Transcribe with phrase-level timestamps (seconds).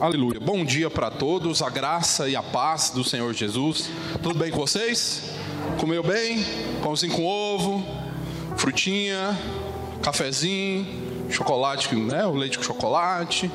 [0.00, 0.38] Aleluia.
[0.38, 3.90] Bom dia para todos, a graça e a paz do Senhor Jesus.
[4.22, 5.24] Tudo bem com vocês?
[5.80, 6.44] Comeu bem?
[6.84, 7.84] Pãozinho com ovo,
[8.56, 9.36] frutinha,
[10.00, 10.86] cafezinho,
[11.28, 12.24] chocolate, né?
[12.24, 13.50] O leite com chocolate.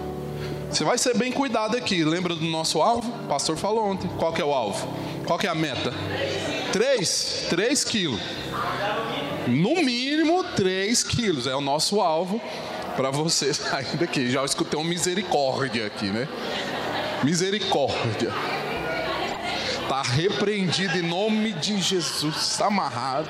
[0.69, 2.03] Você vai ser bem cuidado aqui.
[2.03, 3.09] Lembra do nosso alvo?
[3.23, 4.09] O pastor falou ontem.
[4.19, 4.85] Qual que é o alvo?
[5.25, 5.93] Qual que é a meta?
[6.73, 7.45] Três?
[7.49, 8.19] Três quilos.
[9.47, 11.47] No mínimo três quilos.
[11.47, 12.41] É o nosso alvo
[12.95, 14.29] para você sair daqui.
[14.29, 16.27] Já escutei um misericórdia aqui, né?
[17.23, 18.31] Misericórdia.
[19.87, 22.35] Tá repreendido em nome de Jesus.
[22.35, 23.29] Está amarrado.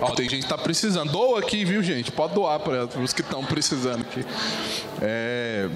[0.00, 1.12] Ó, tem gente que tá precisando.
[1.12, 2.10] Doa aqui, viu, gente?
[2.10, 4.24] Pode doar para os que estão precisando aqui.
[5.00, 5.68] É...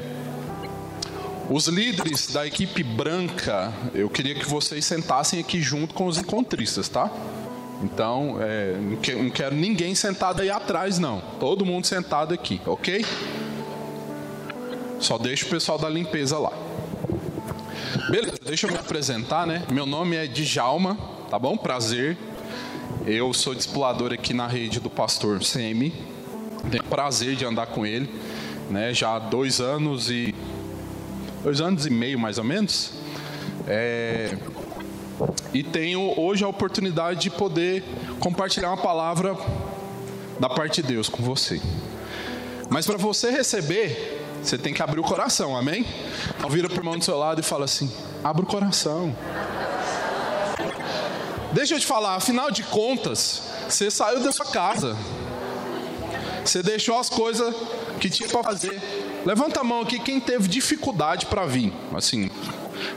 [1.50, 6.88] Os líderes da equipe branca, eu queria que vocês sentassem aqui junto com os encontristas,
[6.88, 7.10] tá?
[7.84, 11.20] Então, é, não quero ninguém sentado aí atrás, não.
[11.38, 13.04] Todo mundo sentado aqui, ok?
[14.98, 16.50] Só deixa o pessoal da limpeza lá.
[18.10, 19.62] Beleza, deixa eu me apresentar, né?
[19.70, 20.96] Meu nome é Djalma,
[21.28, 21.58] tá bom?
[21.58, 22.16] Prazer.
[23.06, 25.92] Eu sou discipulador aqui na rede do pastor Semi.
[26.70, 28.08] Tenho prazer de andar com ele,
[28.70, 28.94] né?
[28.94, 30.34] Já há dois anos e
[31.42, 32.94] dois anos e meio mais ou menos.
[33.68, 34.34] É,
[35.52, 37.84] e tenho hoje a oportunidade de poder
[38.18, 39.36] compartilhar uma palavra
[40.38, 41.60] da parte de Deus com você.
[42.68, 45.86] Mas para você receber, você tem que abrir o coração, amém?
[46.36, 47.90] Então vira para o irmão do seu lado e fala assim:
[48.22, 49.16] abra o coração.
[51.52, 54.96] Deixa eu te falar, afinal de contas, você saiu da sua casa.
[56.44, 57.54] Você deixou as coisas
[58.00, 58.82] que tinha para fazer.
[59.24, 61.72] Levanta a mão aqui quem teve dificuldade para vir.
[61.94, 62.30] Assim,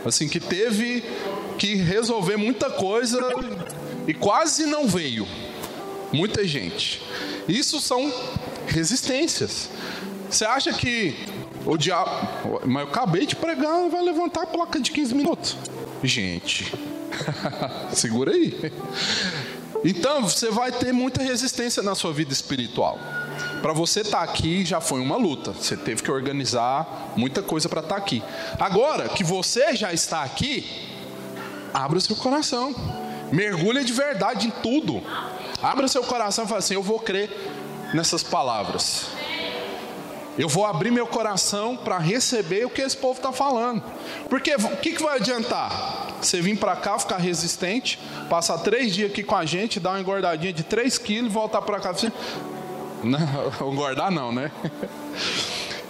[0.05, 1.03] assim que teve
[1.57, 3.19] que resolver muita coisa
[4.07, 5.27] e quase não veio.
[6.11, 7.01] Muita gente.
[7.47, 8.13] Isso são
[8.67, 9.69] resistências.
[10.29, 11.15] Você acha que
[11.65, 12.61] o diabo.
[12.65, 15.57] Mas eu acabei de pregar, vai levantar a placa de 15 minutos.
[16.03, 16.71] Gente,
[17.93, 18.71] Segura aí.
[19.83, 22.99] Então, você vai ter muita resistência na sua vida espiritual.
[23.61, 25.51] Para você estar tá aqui já foi uma luta.
[25.51, 28.23] Você teve que organizar muita coisa para estar tá aqui.
[28.59, 30.65] Agora que você já está aqui,
[31.73, 32.73] abra seu coração.
[33.31, 35.01] Mergulha de verdade em tudo.
[35.61, 37.29] Abra seu coração e fala assim: Eu vou crer
[37.93, 39.07] nessas palavras.
[40.37, 43.83] Eu vou abrir meu coração para receber o que esse povo está falando.
[44.29, 46.15] Porque o que, que vai adiantar?
[46.21, 47.99] Você vir para cá, ficar resistente,
[48.29, 51.61] passar três dias aqui com a gente, dar uma engordadinha de 3 quilos e voltar
[51.63, 51.93] para cá.
[53.03, 53.19] Não,
[53.71, 54.51] engordar não, né?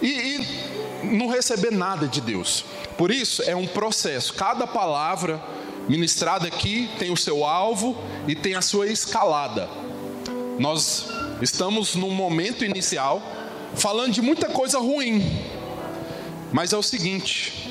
[0.00, 2.64] E, e não receber nada de Deus.
[2.96, 4.32] Por isso, é um processo.
[4.32, 5.42] Cada palavra
[5.88, 9.68] ministrada aqui tem o seu alvo e tem a sua escalada.
[10.58, 11.06] Nós
[11.40, 13.22] estamos num momento inicial
[13.74, 15.24] falando de muita coisa ruim.
[16.52, 17.70] Mas é o seguinte,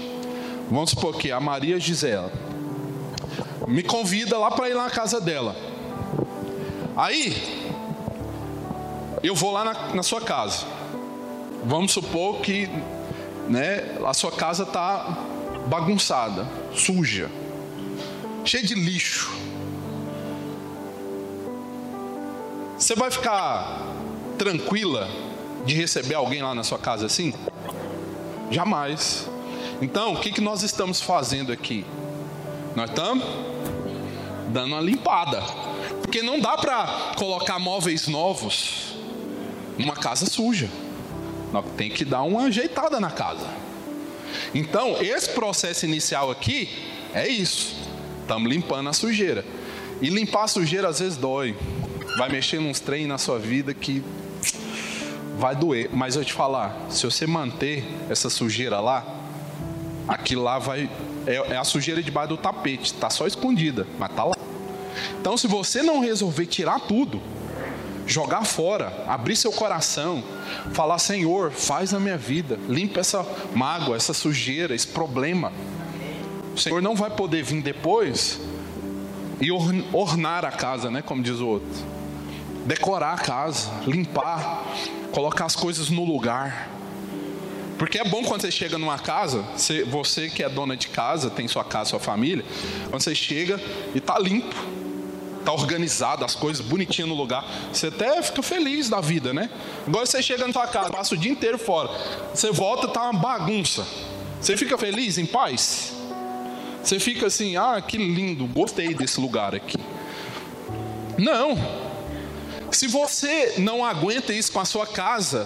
[0.69, 2.31] vamos supor que a Maria Gisela
[3.67, 5.55] me convida lá para ir lá na casa dela.
[6.95, 7.71] Aí
[9.21, 10.65] eu vou lá na, na sua casa.
[11.65, 12.69] Vamos supor que
[13.47, 15.25] né, a sua casa está
[15.67, 17.29] bagunçada, suja,
[18.47, 19.29] cheia de lixo.
[22.77, 23.85] Você vai ficar
[24.37, 25.09] tranquila
[25.65, 27.33] de receber alguém lá na sua casa assim?
[28.49, 29.27] Jamais.
[29.81, 31.85] Então, o que, que nós estamos fazendo aqui?
[32.75, 33.23] Nós estamos
[34.49, 35.41] dando uma limpada.
[36.01, 38.95] Porque não dá para colocar móveis novos
[39.77, 40.69] numa casa suja.
[41.51, 43.45] Nós tem que dar uma ajeitada na casa.
[44.53, 46.69] Então, esse processo inicial aqui
[47.13, 47.86] é isso.
[48.27, 49.45] Estamos limpando a sujeira.
[50.01, 51.55] E limpar a sujeira às vezes dói.
[52.17, 54.03] Vai mexer nos trem na sua vida que
[55.39, 55.89] vai doer.
[55.93, 59.05] Mas eu te falar, se você manter essa sujeira lá,
[60.09, 60.89] aquilo lá vai.
[61.25, 64.35] É, é a sujeira debaixo do tapete, está só escondida, mas está lá.
[65.21, 67.21] Então, se você não resolver tirar tudo,
[68.05, 70.21] jogar fora, abrir seu coração,
[70.73, 73.25] falar: Senhor, faz na minha vida, limpa essa
[73.55, 75.49] mágoa, essa sujeira, esse problema.
[76.57, 78.41] O Senhor não vai poder vir depois
[79.39, 81.01] e ornar a casa, né?
[81.01, 81.97] Como diz o outro
[82.67, 84.61] decorar a casa, limpar,
[85.13, 86.69] colocar as coisas no lugar.
[87.77, 89.45] Porque é bom quando você chega numa casa,
[89.89, 92.43] você que é dona de casa, tem sua casa, sua família,
[92.89, 93.61] quando você chega
[93.95, 94.53] e tá limpo,
[95.45, 99.49] tá organizado, as coisas bonitinhas no lugar, você até fica feliz da vida, né?
[99.87, 101.89] Agora você chega na sua casa, passa o dia inteiro fora,
[102.33, 103.87] você volta, tá uma bagunça.
[104.41, 105.96] Você fica feliz, em paz?
[106.87, 109.77] Você fica assim, ah, que lindo, gostei desse lugar aqui.
[111.17, 111.57] Não,
[112.71, 115.45] se você não aguenta isso com a sua casa,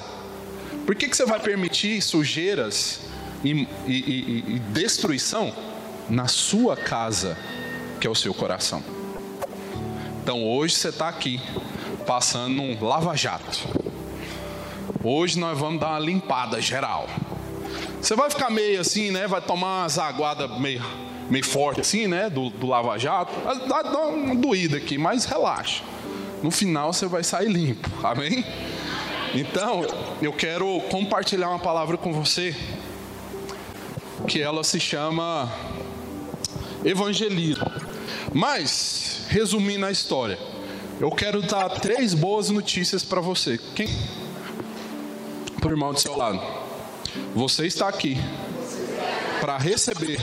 [0.85, 3.01] Por que, que você vai permitir sujeiras
[3.43, 5.53] e, e, e, e destruição
[6.09, 7.37] na sua casa,
[7.99, 8.83] que é o seu coração?
[10.21, 11.39] Então hoje você está aqui,
[12.05, 13.59] passando um lava-jato.
[15.03, 17.07] Hoje nós vamos dar uma limpada geral.
[18.01, 19.27] Você vai ficar meio assim, né?
[19.27, 20.83] Vai tomar umas aguadas meio,
[21.31, 22.29] meio forte assim, né?
[22.29, 23.31] Do, do lava-jato.
[23.67, 25.81] Dá, dá uma doída aqui, mas relaxa.
[26.43, 27.89] No final você vai sair limpo.
[28.05, 28.45] Amém?
[29.33, 29.85] Então,
[30.21, 32.53] eu quero compartilhar uma palavra com você
[34.27, 35.49] que ela se chama
[36.83, 37.65] evangelismo.
[38.33, 40.37] Mas, resumindo a história,
[40.99, 43.57] eu quero dar três boas notícias para você.
[43.73, 43.87] Quem?
[45.61, 46.41] Para o irmão do seu lado.
[47.33, 48.17] Você está aqui
[49.39, 50.19] para receber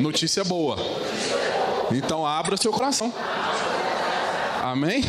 [0.00, 0.76] notícia boa.
[1.92, 3.12] Então abra seu coração.
[4.62, 5.04] Amém?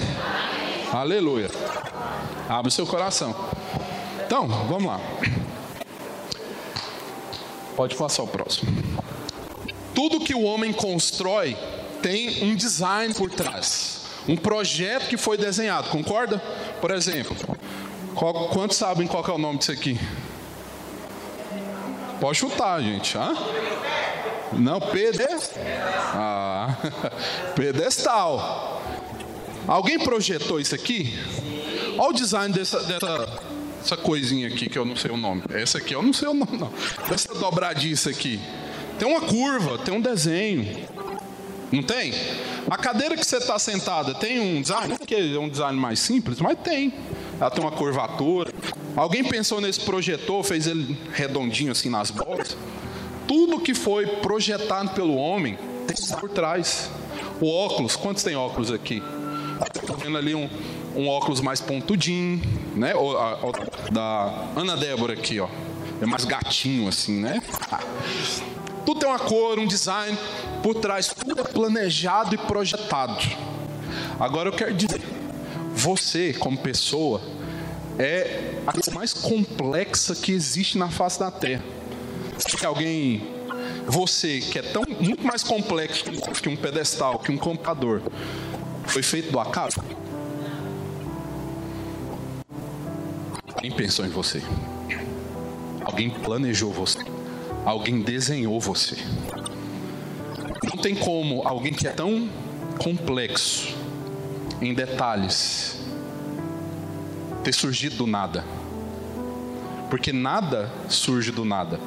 [0.91, 1.49] Aleluia.
[2.49, 3.35] Abra seu coração.
[4.25, 4.99] Então, vamos lá.
[7.75, 8.71] Pode passar o próximo.
[9.93, 11.57] Tudo que o homem constrói
[12.01, 16.39] tem um design por trás, um projeto que foi desenhado, concorda?
[16.79, 17.35] Por exemplo,
[18.15, 19.99] qual, quantos sabem qual é o nome disso aqui?
[22.19, 23.17] Pode chutar, gente.
[23.17, 23.35] Hã?
[24.53, 25.63] Não, pedestal.
[26.13, 26.77] Ah,
[27.55, 28.81] pedestal.
[29.67, 31.17] Alguém projetou isso aqui?
[31.97, 33.41] Olha o design dessa, dessa
[33.83, 35.43] essa coisinha aqui que eu não sei o nome.
[35.49, 36.71] Essa aqui eu não sei o nome, não.
[37.09, 38.39] Dessa dobradiça aqui.
[38.99, 40.87] Tem uma curva, tem um desenho.
[41.71, 42.13] Não tem?
[42.69, 46.39] A cadeira que você está sentada tem um design, que é um design mais simples,
[46.39, 46.93] mas tem.
[47.39, 48.53] Ela tem uma curvatura.
[48.95, 52.55] Alguém pensou nesse projetor, fez ele redondinho assim nas bordas?
[53.27, 55.57] Tudo que foi projetado pelo homem
[55.87, 56.89] tem por trás.
[57.39, 59.01] O óculos, quantos tem óculos aqui?
[59.75, 60.49] Estou vendo ali um,
[60.95, 62.41] um óculos mais pontudinho,
[62.75, 62.95] né?
[62.95, 63.37] O, a,
[63.91, 65.47] da Ana Débora aqui, ó.
[66.01, 67.41] É mais gatinho assim, né?
[68.85, 70.17] Tudo tem uma cor, um design
[70.63, 73.23] por trás, tudo é planejado e projetado.
[74.19, 75.01] Agora eu quero dizer,
[75.73, 77.21] você como pessoa
[77.97, 81.63] é a mais complexa que existe na face da Terra.
[82.41, 83.21] Se alguém,
[83.87, 88.01] você que é tão muito mais complexo que um pedestal, que um computador,
[88.85, 89.81] foi feito do acaso?
[93.53, 94.41] Alguém pensou em você.
[95.85, 96.99] Alguém planejou você.
[97.63, 98.97] Alguém desenhou você.
[100.63, 102.27] Não tem como alguém que é tão
[102.79, 103.75] complexo
[104.59, 105.79] em detalhes
[107.43, 108.43] ter surgido do nada.
[109.91, 111.79] Porque nada surge do nada.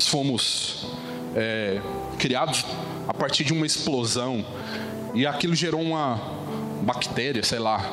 [0.00, 0.86] Fomos
[1.34, 1.80] é,
[2.18, 2.64] criados
[3.06, 4.44] a partir de uma explosão
[5.14, 6.20] e aquilo gerou uma
[6.82, 7.84] bactéria, sei lá.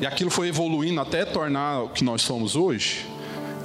[0.00, 3.06] E aquilo foi evoluindo até tornar o que nós somos hoje.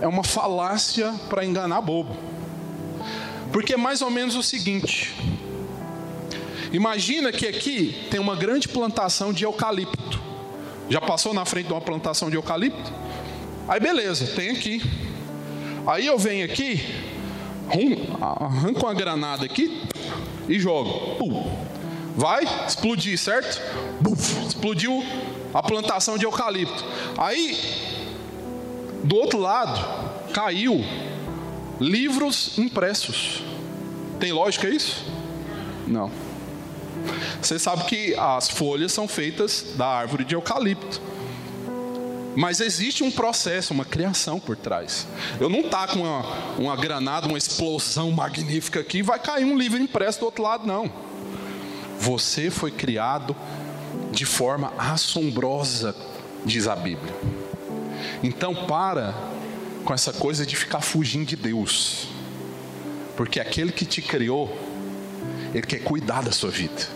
[0.01, 2.15] É uma falácia para enganar bobo.
[3.51, 5.13] Porque é mais ou menos o seguinte:
[6.71, 10.19] imagina que aqui tem uma grande plantação de eucalipto.
[10.89, 12.91] Já passou na frente de uma plantação de eucalipto?
[13.67, 14.81] Aí beleza, tem aqui.
[15.85, 16.83] Aí eu venho aqui,
[18.21, 19.83] arranco uma granada aqui
[20.47, 21.17] e jogo.
[22.15, 23.61] Vai explodir, certo?
[24.01, 25.03] Buf, explodiu
[25.53, 26.83] a plantação de eucalipto.
[27.17, 27.57] Aí,
[29.03, 29.79] do outro lado,
[30.33, 30.83] caiu
[31.79, 33.43] livros impressos.
[34.19, 35.05] Tem lógica isso?
[35.87, 36.11] Não.
[37.41, 41.01] Você sabe que as folhas são feitas da árvore de eucalipto.
[42.39, 45.05] Mas existe um processo, uma criação por trás.
[45.41, 46.21] Eu não tá com uma,
[46.57, 50.89] uma granada, uma explosão magnífica aqui, vai cair um livro impresso do outro lado, não.
[51.99, 53.35] Você foi criado
[54.13, 55.93] de forma assombrosa,
[56.45, 57.13] diz a Bíblia.
[58.23, 59.13] Então para
[59.83, 62.07] com essa coisa de ficar fugindo de Deus.
[63.17, 64.57] Porque aquele que te criou,
[65.53, 66.87] ele quer cuidar da sua vida.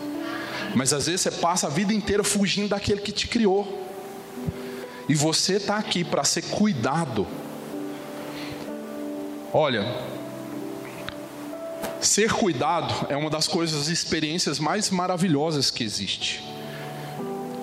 [0.74, 3.83] Mas às vezes você passa a vida inteira fugindo daquele que te criou.
[5.08, 7.26] E você está aqui para ser cuidado.
[9.52, 9.84] Olha,
[12.00, 16.42] ser cuidado é uma das coisas, experiências mais maravilhosas que existe.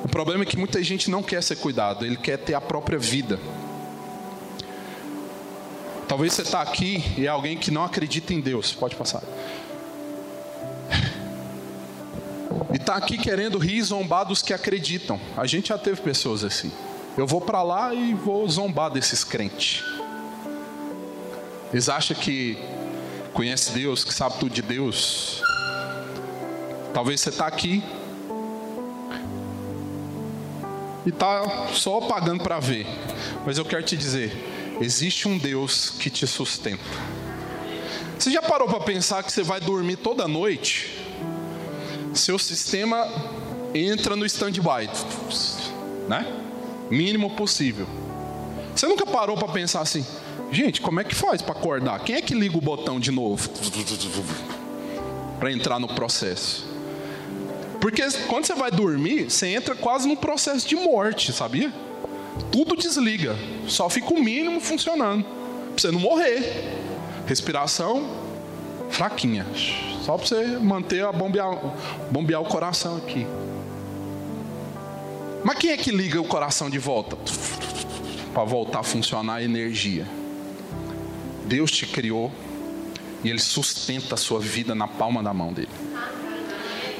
[0.03, 2.97] O problema é que muita gente não quer ser cuidado, ele quer ter a própria
[2.97, 3.39] vida.
[6.07, 8.73] Talvez você está aqui e é alguém que não acredita em Deus.
[8.73, 9.23] Pode passar.
[12.73, 15.19] E está aqui querendo rir e zombar dos que acreditam.
[15.37, 16.71] A gente já teve pessoas assim.
[17.17, 19.83] Eu vou para lá e vou zombar desses crentes.
[21.71, 22.57] Eles acham que
[23.33, 25.41] conhece Deus, que sabe tudo de Deus.
[26.93, 27.83] Talvez você está aqui
[31.05, 32.85] e está só pagando para ver.
[33.45, 36.83] Mas eu quero te dizer, existe um Deus que te sustenta.
[38.17, 40.97] Você já parou para pensar que você vai dormir toda noite?
[42.13, 43.07] Seu sistema
[43.73, 44.89] entra no stand-by,
[46.07, 46.40] né?
[46.91, 47.87] Mínimo possível.
[48.75, 50.05] Você nunca parou para pensar assim,
[50.51, 52.03] gente, como é que faz para acordar?
[52.03, 53.49] Quem é que liga o botão de novo?
[55.39, 56.69] Para entrar no processo.
[57.79, 61.73] Porque quando você vai dormir, você entra quase num processo de morte, sabia?
[62.51, 63.35] Tudo desliga,
[63.67, 66.77] só fica o mínimo funcionando, para você não morrer.
[67.25, 68.07] Respiração
[68.91, 69.47] fraquinha,
[70.05, 71.49] só para você manter a bombear,
[72.11, 73.25] bombear o coração aqui.
[75.43, 77.17] Mas quem é que liga o coração de volta?
[78.33, 80.07] Para voltar a funcionar a energia.
[81.45, 82.31] Deus te criou
[83.23, 85.69] e Ele sustenta a sua vida na palma da mão dele.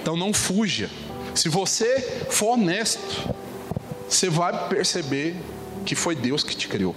[0.02, 0.90] Então não fuja.
[1.36, 3.34] Se você for honesto,
[4.10, 5.36] você vai perceber
[5.86, 6.96] que foi Deus que te criou.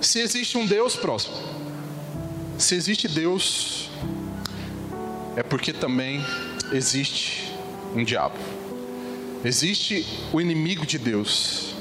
[0.00, 1.36] Se existe um Deus próximo,
[2.58, 3.88] se existe Deus,
[5.36, 6.24] é porque também
[6.72, 7.51] existe
[7.94, 8.36] um diabo.
[9.44, 11.74] Existe o inimigo de Deus.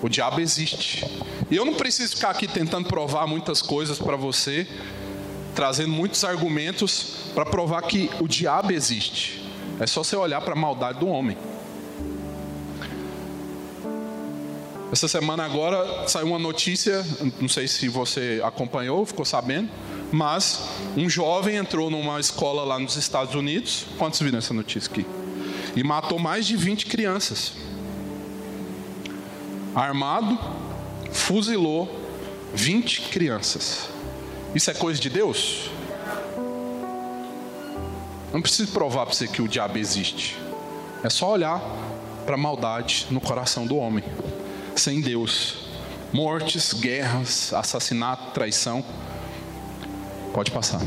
[0.00, 1.04] O diabo existe.
[1.50, 4.66] E eu não preciso ficar aqui tentando provar muitas coisas para você,
[5.54, 9.44] trazendo muitos argumentos para provar que o diabo existe.
[9.80, 11.36] É só você olhar para a maldade do homem.
[14.92, 17.04] Essa semana agora saiu uma notícia,
[17.40, 19.70] não sei se você acompanhou, ficou sabendo,
[20.12, 23.86] mas um jovem entrou numa escola lá nos Estados Unidos.
[23.96, 25.06] Quantos viram essa notícia aqui?
[25.74, 27.52] E matou mais de 20 crianças.
[29.74, 30.38] Armado,
[31.10, 31.88] fuzilou
[32.54, 33.88] 20 crianças.
[34.54, 35.70] Isso é coisa de Deus?
[38.32, 40.38] Não preciso provar para você que o diabo existe.
[41.02, 41.60] É só olhar
[42.24, 44.04] para a maldade no coração do homem.
[44.76, 45.66] Sem Deus.
[46.12, 48.84] Mortes, guerras, assassinato, traição.
[50.32, 50.80] Pode passar.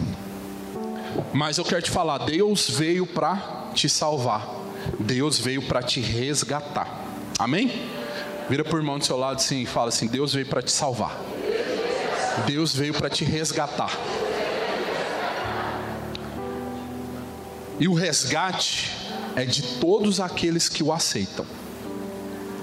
[1.33, 4.54] Mas eu quero te falar: Deus veio para te salvar.
[4.99, 7.03] Deus veio para te resgatar.
[7.37, 7.89] Amém?
[8.49, 11.19] Vira por irmão do seu lado assim e fala assim: Deus veio para te salvar.
[12.45, 13.91] Deus veio para te resgatar.
[17.79, 18.91] E o resgate
[19.35, 21.45] é de todos aqueles que o aceitam.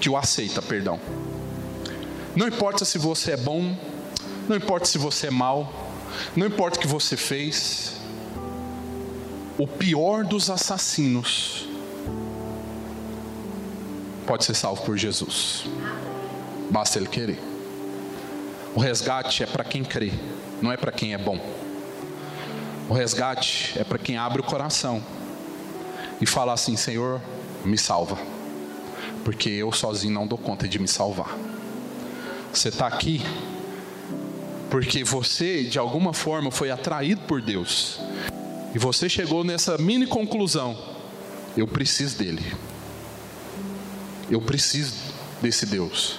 [0.01, 0.99] Que o aceita, perdão.
[2.35, 3.77] Não importa se você é bom,
[4.49, 5.91] não importa se você é mal,
[6.35, 7.95] não importa o que você fez.
[9.59, 11.62] O pior dos assassinos
[14.27, 15.65] pode ser salvo por Jesus.
[16.71, 17.39] Basta ele querer.
[18.75, 20.13] O resgate é para quem crê,
[20.61, 21.39] não é para quem é bom.
[22.89, 25.03] O resgate é para quem abre o coração
[26.21, 27.21] e fala assim: Senhor,
[27.65, 28.19] me salva,
[29.25, 31.37] porque eu sozinho não dou conta de me salvar.
[32.53, 33.23] Você está aqui
[34.71, 38.01] porque você, de alguma forma, foi atraído por Deus
[38.75, 40.77] e você chegou nessa mini conclusão:
[41.57, 42.43] eu preciso dele.
[44.33, 44.95] Eu preciso
[45.43, 46.19] desse Deus.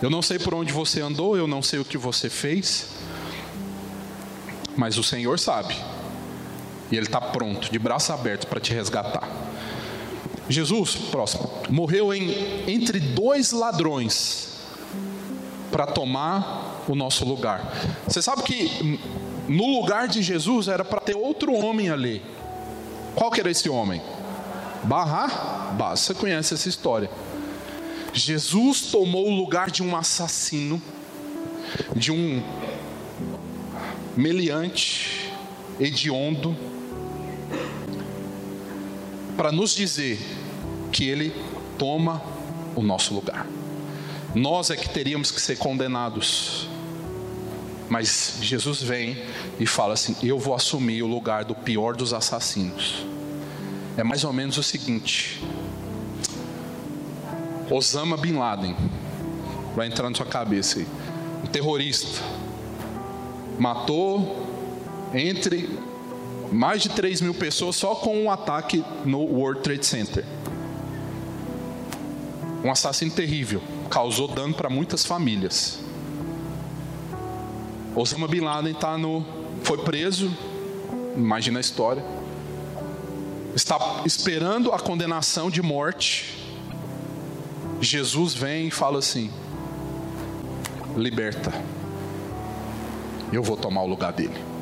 [0.00, 2.86] Eu não sei por onde você andou, eu não sei o que você fez,
[4.74, 5.76] mas o Senhor sabe,
[6.90, 9.28] e Ele está pronto, de braço aberto, para te resgatar.
[10.48, 14.60] Jesus, próximo, morreu em, entre dois ladrões
[15.70, 17.70] para tomar o nosso lugar.
[18.08, 18.98] Você sabe que
[19.46, 22.22] no lugar de Jesus era para ter outro homem ali.
[23.14, 24.00] Qual que era esse homem?
[24.84, 27.10] Barra, você conhece essa história.
[28.12, 30.80] Jesus tomou o lugar de um assassino,
[31.96, 32.42] de um
[34.14, 35.32] meliante,
[35.80, 36.54] hediondo,
[39.36, 40.20] para nos dizer
[40.92, 41.34] que ele
[41.78, 42.22] toma
[42.76, 43.46] o nosso lugar.
[44.34, 46.68] Nós é que teríamos que ser condenados.
[47.88, 49.16] Mas Jesus vem
[49.58, 53.13] e fala assim: Eu vou assumir o lugar do pior dos assassinos
[53.96, 55.42] é mais ou menos o seguinte:
[57.70, 58.76] Osama Bin Laden
[59.74, 60.86] vai entrar na sua cabeça aí.
[61.44, 62.22] Um terrorista
[63.58, 64.44] matou
[65.12, 65.68] entre
[66.52, 70.24] mais de 3 mil pessoas só com um ataque no World Trade Center.
[72.64, 75.78] Um assassino terrível, causou dano para muitas famílias.
[77.94, 79.24] Osama Bin Laden tá no,
[79.62, 80.32] foi preso,
[81.16, 82.02] imagina a história
[83.54, 86.44] está esperando a condenação de morte,
[87.80, 89.30] Jesus vem e fala assim:
[90.96, 91.52] liberta,
[93.32, 94.54] eu vou tomar o lugar dele.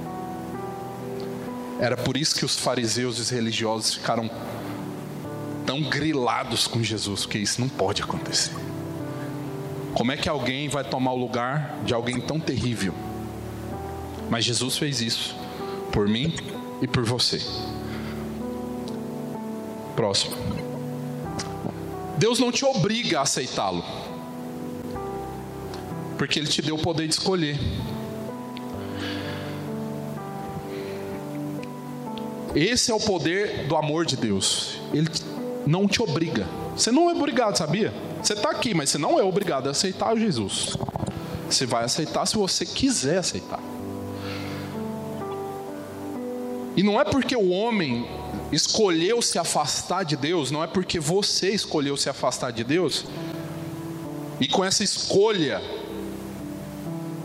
[1.81, 4.31] Era por isso que os fariseus e os religiosos ficaram
[5.67, 8.55] tão grilados com Jesus, porque isso não pode acontecer.
[9.95, 12.95] Como é que alguém vai tomar o lugar de alguém tão terrível?
[14.31, 15.37] Mas Jesus fez isso
[15.93, 16.35] por mim
[16.81, 17.41] e por você.
[19.95, 20.37] Próximo.
[22.19, 23.85] Deus não te obriga a aceitá-lo,
[26.17, 27.59] porque Ele te deu o poder de escolher.
[32.55, 34.79] Esse é o poder do amor de Deus.
[34.93, 35.09] Ele
[35.67, 36.47] não te obriga.
[36.77, 37.93] Você não é obrigado, sabia?
[38.23, 40.77] Você está aqui, mas você não é obrigado a aceitar Jesus.
[41.49, 43.61] Você vai aceitar se você quiser aceitar.
[46.77, 48.07] E não é porque o homem
[48.53, 53.05] escolheu se afastar de Deus, não é porque você escolheu se afastar de Deus,
[54.39, 55.61] e com essa escolha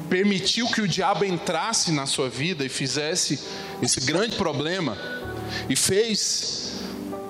[0.09, 3.39] permitiu que o diabo entrasse na sua vida e fizesse
[3.81, 4.97] esse grande problema,
[5.69, 6.81] e fez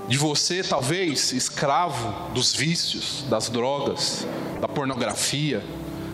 [0.07, 4.25] de você, talvez, escravo dos vícios, das drogas,
[4.61, 5.63] da pornografia,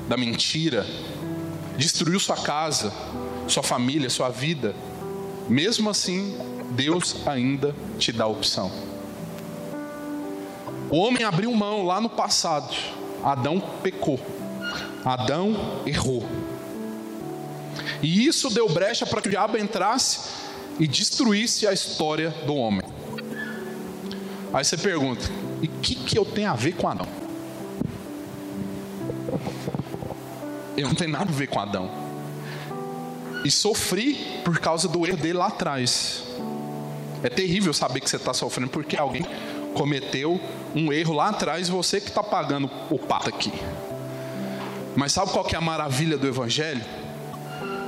[0.07, 0.85] da mentira,
[1.77, 2.91] destruiu sua casa,
[3.47, 4.75] sua família, sua vida.
[5.47, 6.35] Mesmo assim,
[6.75, 8.71] Deus ainda te dá opção.
[10.89, 12.75] O homem abriu mão lá no passado.
[13.23, 14.19] Adão pecou.
[15.05, 16.23] Adão errou.
[18.01, 20.29] E isso deu brecha para que o diabo entrasse
[20.79, 22.81] e destruísse a história do homem.
[24.53, 25.23] Aí você pergunta:
[25.61, 27.07] e o que, que eu tenho a ver com Adão?
[30.75, 31.89] Eu não tenho nada a ver com Adão.
[33.45, 36.23] E sofri por causa do erro dele lá atrás.
[37.23, 39.25] É terrível saber que você está sofrendo porque alguém
[39.73, 40.39] cometeu
[40.75, 43.51] um erro lá atrás e você que está pagando o pato aqui.
[44.95, 46.83] Mas sabe qual que é a maravilha do Evangelho?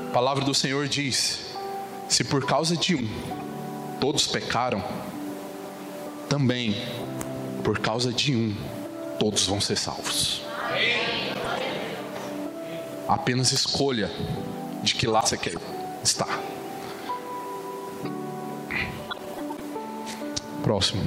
[0.08, 1.56] A palavra do Senhor diz:
[2.08, 3.08] se por causa de um
[4.00, 4.84] todos pecaram,
[6.30, 6.76] também,
[7.64, 8.56] por causa de um,
[9.20, 10.42] todos vão ser salvos.
[13.08, 14.12] Apenas escolha
[14.82, 15.56] de que lado você quer
[16.04, 16.55] estar.
[20.66, 21.02] Próximo.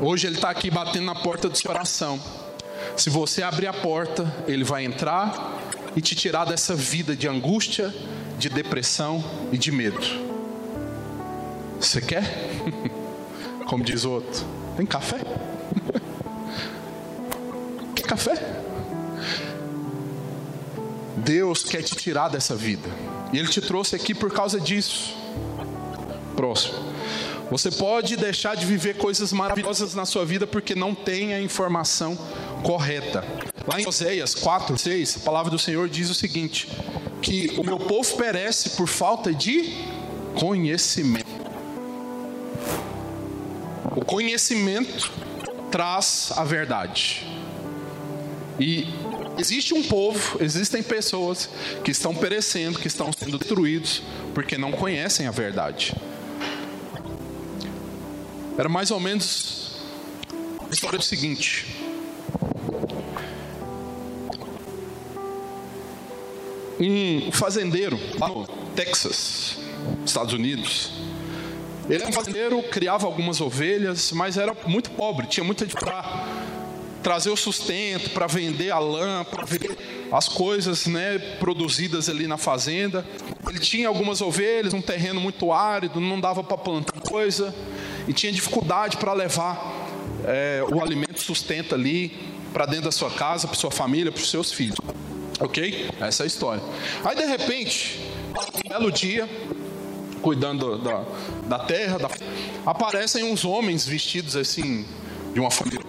[0.00, 2.20] Hoje ele está aqui batendo na porta do seu coração.
[2.96, 5.58] Se você abrir a porta, ele vai entrar
[5.96, 7.92] e te tirar dessa vida de angústia,
[8.38, 9.98] de depressão e de medo.
[11.80, 12.22] Você quer?
[13.66, 15.18] Como diz o outro, tem café?
[17.96, 18.34] Quer café?
[21.16, 22.88] Deus quer te tirar dessa vida.
[23.32, 25.16] E Ele te trouxe aqui por causa disso.
[26.36, 26.83] Próximo.
[27.50, 32.16] Você pode deixar de viver coisas maravilhosas na sua vida porque não tem a informação
[32.62, 33.24] correta.
[33.66, 36.68] Lá em Oséias 4, 6, a palavra do Senhor diz o seguinte:
[37.20, 39.74] que o meu povo perece por falta de
[40.38, 41.24] conhecimento.
[43.96, 45.10] O conhecimento
[45.70, 47.26] traz a verdade.
[48.58, 48.86] E
[49.38, 51.48] existe um povo, existem pessoas
[51.82, 54.02] que estão perecendo, que estão sendo destruídos
[54.32, 55.94] porque não conhecem a verdade.
[58.56, 59.80] Era mais ou menos
[60.70, 61.66] a história do seguinte:
[66.78, 69.58] um fazendeiro lá no Texas,
[70.04, 70.92] Estados Unidos,
[71.88, 76.26] ele era um fazendeiro, criava algumas ovelhas, mas era muito pobre, tinha muita para
[77.02, 79.76] trazer o sustento, para vender a lã, para vender
[80.10, 83.04] as coisas né, produzidas ali na fazenda.
[83.46, 87.54] Ele tinha algumas ovelhas, um terreno muito árido, não dava para plantar coisa,
[88.06, 89.88] e tinha dificuldade para levar
[90.24, 92.12] é, o alimento sustento ali
[92.52, 94.76] para dentro da sua casa, para sua família, para os seus filhos.
[95.40, 95.90] Ok?
[96.00, 96.62] Essa é a história.
[97.04, 98.00] Aí de repente,
[98.64, 99.28] um belo dia,
[100.22, 101.04] cuidando da,
[101.48, 102.08] da terra, da...
[102.64, 104.86] aparecem uns homens vestidos assim,
[105.32, 105.80] de uma família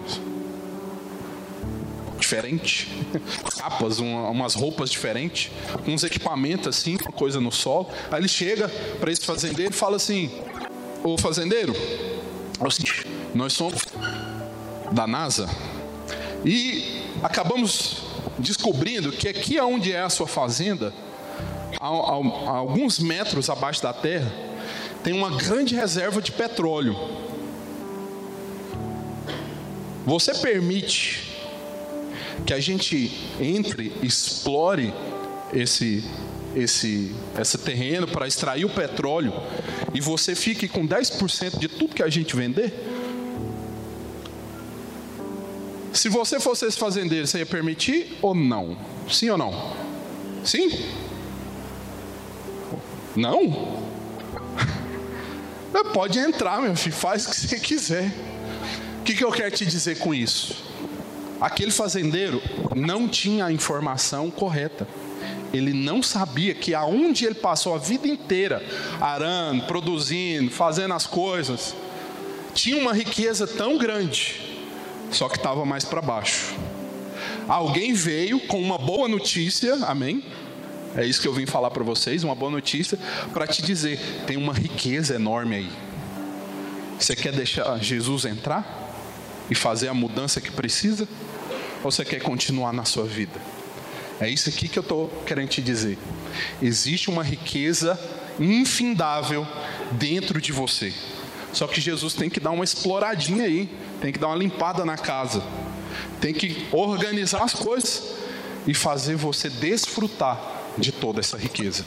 [2.18, 2.88] diferente,
[3.56, 5.52] capas, uma, umas roupas diferentes,
[5.86, 7.88] uns equipamentos assim, coisa no solo.
[8.10, 10.30] Aí ele chega para esse fazendeiro e fala assim:
[11.06, 13.86] Ô fazendeiro, é nós somos
[14.90, 15.48] da NASA
[16.44, 17.98] e acabamos
[18.40, 20.92] descobrindo que aqui onde é a sua fazenda,
[21.78, 24.32] a, a, a alguns metros abaixo da terra,
[25.04, 26.96] tem uma grande reserva de petróleo.
[30.04, 31.36] Você permite
[32.44, 34.92] que a gente entre, explore
[35.52, 36.02] esse,
[36.56, 39.32] esse, esse terreno para extrair o petróleo
[39.96, 42.70] e você fique com 10% de tudo que a gente vender?
[45.90, 48.76] Se você fosse esse fazendeiro, você ia permitir ou não?
[49.10, 49.74] Sim ou não?
[50.44, 50.68] Sim?
[53.16, 53.86] Não?
[55.94, 58.12] Pode entrar, meu filho, faz o que você quiser.
[59.00, 60.62] O que, que eu quero te dizer com isso?
[61.40, 62.42] Aquele fazendeiro
[62.74, 64.86] não tinha a informação correta.
[65.52, 68.64] Ele não sabia que aonde ele passou a vida inteira,
[69.00, 71.74] arando, produzindo, fazendo as coisas,
[72.54, 74.40] tinha uma riqueza tão grande,
[75.10, 76.54] só que estava mais para baixo.
[77.48, 80.24] Alguém veio com uma boa notícia, amém?
[80.96, 82.98] É isso que eu vim falar para vocês, uma boa notícia,
[83.32, 85.70] para te dizer: tem uma riqueza enorme aí.
[86.98, 88.90] Você quer deixar Jesus entrar
[89.50, 91.06] e fazer a mudança que precisa?
[91.84, 93.38] Ou você quer continuar na sua vida?
[94.20, 95.98] É isso aqui que eu estou querendo te dizer.
[96.62, 97.98] Existe uma riqueza
[98.38, 99.46] infindável
[99.92, 100.92] dentro de você.
[101.52, 103.68] Só que Jesus tem que dar uma exploradinha aí,
[104.00, 105.42] tem que dar uma limpada na casa,
[106.20, 108.14] tem que organizar as coisas
[108.66, 110.38] e fazer você desfrutar
[110.76, 111.84] de toda essa riqueza.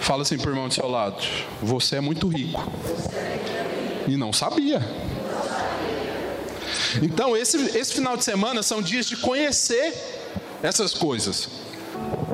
[0.00, 1.22] Fala assim para irmão do seu lado:
[1.62, 2.70] Você é muito rico.
[4.08, 4.80] E não sabia.
[7.00, 10.11] Então, esse, esse final de semana são dias de conhecer
[10.62, 11.48] essas coisas.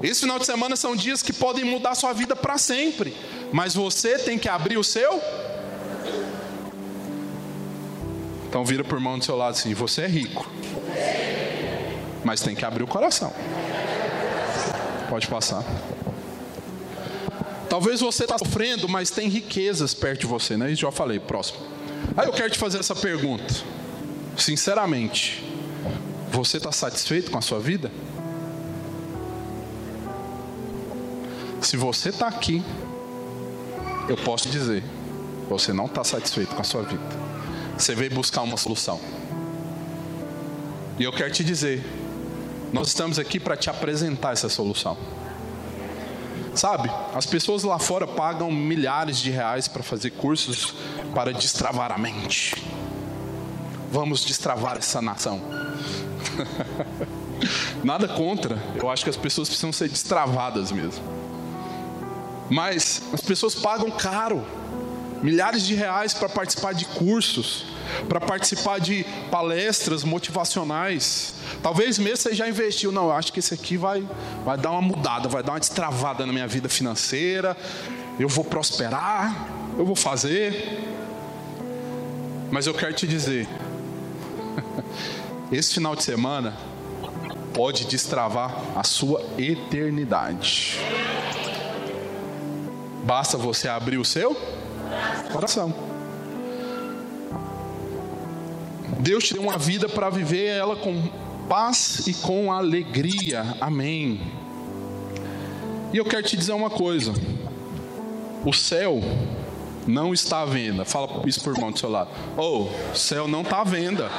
[0.03, 3.17] Esse final de semana são dias que podem mudar sua vida para sempre.
[3.53, 5.21] Mas você tem que abrir o seu.
[8.49, 10.47] Então vira por mão do seu lado assim, você é rico.
[12.25, 13.33] Mas tem que abrir o coração.
[15.09, 15.65] Pode passar.
[17.69, 20.71] Talvez você está sofrendo, mas tem riquezas perto de você, né?
[20.71, 21.59] Isso já falei, próximo.
[22.17, 23.55] Aí eu quero te fazer essa pergunta.
[24.37, 25.45] Sinceramente,
[26.31, 27.91] você está satisfeito com a sua vida?
[31.69, 32.65] Se você está aqui,
[34.09, 34.83] eu posso dizer,
[35.51, 37.05] você não está satisfeito com a sua vida.
[37.77, 38.99] Você veio buscar uma solução.
[40.99, 41.85] E eu quero te dizer,
[42.73, 44.97] nós estamos aqui para te apresentar essa solução.
[46.55, 50.75] Sabe, as pessoas lá fora pagam milhares de reais para fazer cursos
[51.15, 52.65] para destravar a mente.
[53.93, 55.43] Vamos destravar essa nação.
[57.85, 61.18] Nada contra, eu acho que as pessoas precisam ser destravadas mesmo.
[62.51, 64.45] Mas as pessoas pagam caro,
[65.23, 67.67] milhares de reais para participar de cursos,
[68.09, 71.35] para participar de palestras motivacionais.
[71.63, 74.07] Talvez mesmo você já investiu, não, eu acho que esse aqui vai,
[74.45, 77.57] vai dar uma mudada, vai dar uma destravada na minha vida financeira,
[78.19, 80.85] eu vou prosperar, eu vou fazer.
[82.51, 83.47] Mas eu quero te dizer,
[85.53, 86.57] esse final de semana
[87.53, 90.79] pode destravar a sua eternidade.
[93.09, 94.37] Basta você abrir o seu
[95.33, 95.73] coração.
[99.01, 101.09] Deus te deu uma vida para viver ela com
[101.49, 103.57] paz e com alegria.
[103.63, 104.21] Amém.
[105.91, 107.15] E eu quero te dizer uma coisa:
[108.45, 109.01] o céu
[109.87, 110.85] não está à venda.
[110.85, 112.11] Fala isso por irmão do seu lado.
[112.37, 114.11] Oh, o céu não está à venda.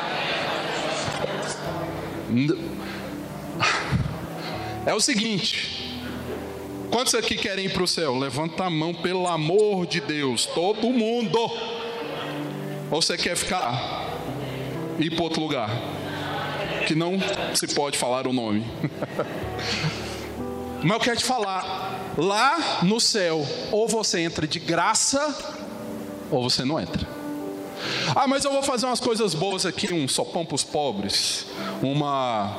[4.84, 5.89] É o seguinte:
[6.92, 8.18] quantos aqui querem ir para o céu?
[8.18, 11.40] Levanta a mão, pelo amor de Deus, todo mundo.
[12.92, 14.08] Ou você quer ficar
[14.98, 15.70] e ir para outro lugar?
[16.88, 17.18] Que não
[17.54, 18.66] se pode falar o nome.
[20.82, 25.36] Mas eu quero te falar: lá no céu, ou você entra de graça,
[26.32, 27.08] ou você não entra.
[28.16, 31.46] Ah, mas eu vou fazer umas coisas boas aqui, um sopão para os pobres,
[31.82, 32.58] uma,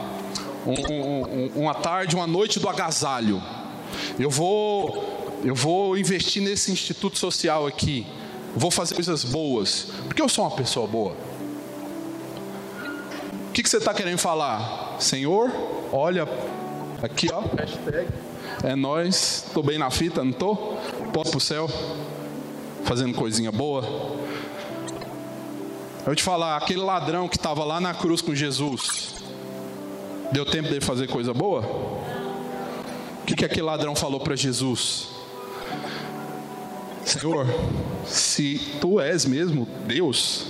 [0.66, 3.42] um, um, uma tarde, uma noite do agasalho.
[4.18, 8.06] Eu vou, eu vou investir nesse instituto social aqui.
[8.54, 11.14] Vou fazer coisas boas, porque eu sou uma pessoa boa.
[13.48, 14.96] O que, que você está querendo falar?
[15.00, 15.50] Senhor,
[15.92, 16.28] olha,
[17.02, 18.08] aqui ó, hashtag,
[18.62, 20.78] é nós, estou bem na fita, não estou?
[21.12, 21.68] Posso para o céu,
[22.84, 23.82] fazendo coisinha boa.
[26.00, 29.14] Eu vou te falar, aquele ladrão que estava lá na cruz com Jesus,
[30.32, 31.62] deu tempo dele fazer coisa boa?
[33.30, 35.10] Que, que aquele ladrão falou para Jesus?
[37.04, 37.46] Senhor,
[38.04, 40.48] se tu és mesmo Deus,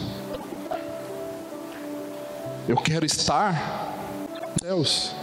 [2.66, 3.92] eu quero estar
[4.62, 5.14] Deus.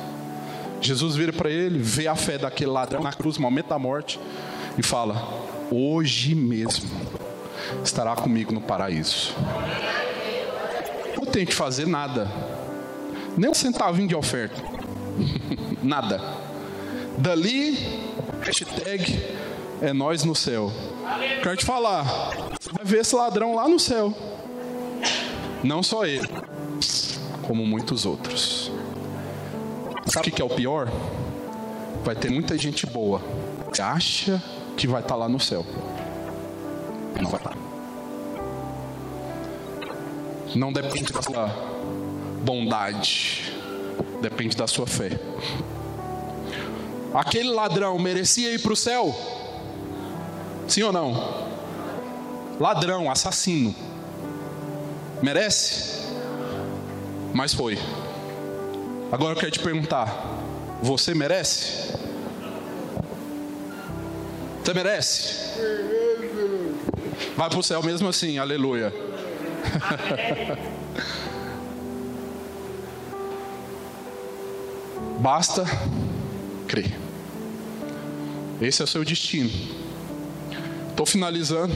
[0.80, 4.20] Jesus vira para ele, vê a fé daquele ladrão na cruz, no momento da morte,
[4.78, 5.28] e fala:
[5.72, 6.88] Hoje mesmo
[7.84, 9.34] estará comigo no paraíso.
[11.16, 12.32] Não tenho que fazer nada,
[13.36, 14.62] nem um centavinho de oferta,
[15.82, 16.47] nada.
[17.18, 17.76] Dali,
[18.42, 19.20] hashtag
[19.82, 20.72] é nós no céu.
[21.42, 22.04] Quero te falar,
[22.60, 24.14] você vai ver esse ladrão lá no céu.
[25.64, 26.30] Não só ele,
[27.42, 28.72] como muitos outros.
[30.06, 30.92] Sabe o que é o pior?
[32.04, 33.20] Vai ter muita gente boa
[33.74, 34.42] que acha
[34.78, 35.66] que vai estar lá no céu.
[37.20, 37.58] Não vai estar.
[40.56, 41.48] Não depende da sua
[42.44, 43.52] bondade.
[44.22, 45.20] Depende da sua fé.
[47.14, 49.16] Aquele ladrão merecia ir para o céu?
[50.68, 51.48] Sim ou não?
[52.60, 53.74] Ladrão, assassino.
[55.22, 56.08] Merece?
[57.34, 57.80] Mas foi.
[59.12, 60.12] Agora eu quero te perguntar:
[60.82, 61.96] você merece?
[64.64, 65.48] Você merece?
[67.38, 68.94] Vai para o céu mesmo assim, aleluia.
[75.20, 75.66] Basta
[76.82, 76.98] crer.
[78.62, 79.50] Esse é o seu destino.
[80.90, 81.74] Estou finalizando.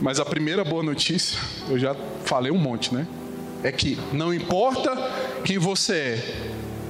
[0.00, 3.06] Mas a primeira boa notícia, eu já falei um monte, né?
[3.62, 4.96] É que não importa
[5.44, 6.34] quem você é,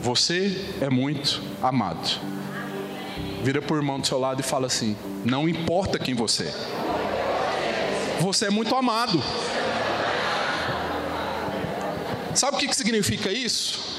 [0.00, 2.20] você é muito amado.
[3.42, 8.46] Vira o irmão do seu lado e fala assim: Não importa quem você é, você
[8.46, 9.20] é muito amado.
[12.32, 13.89] Sabe o que significa isso?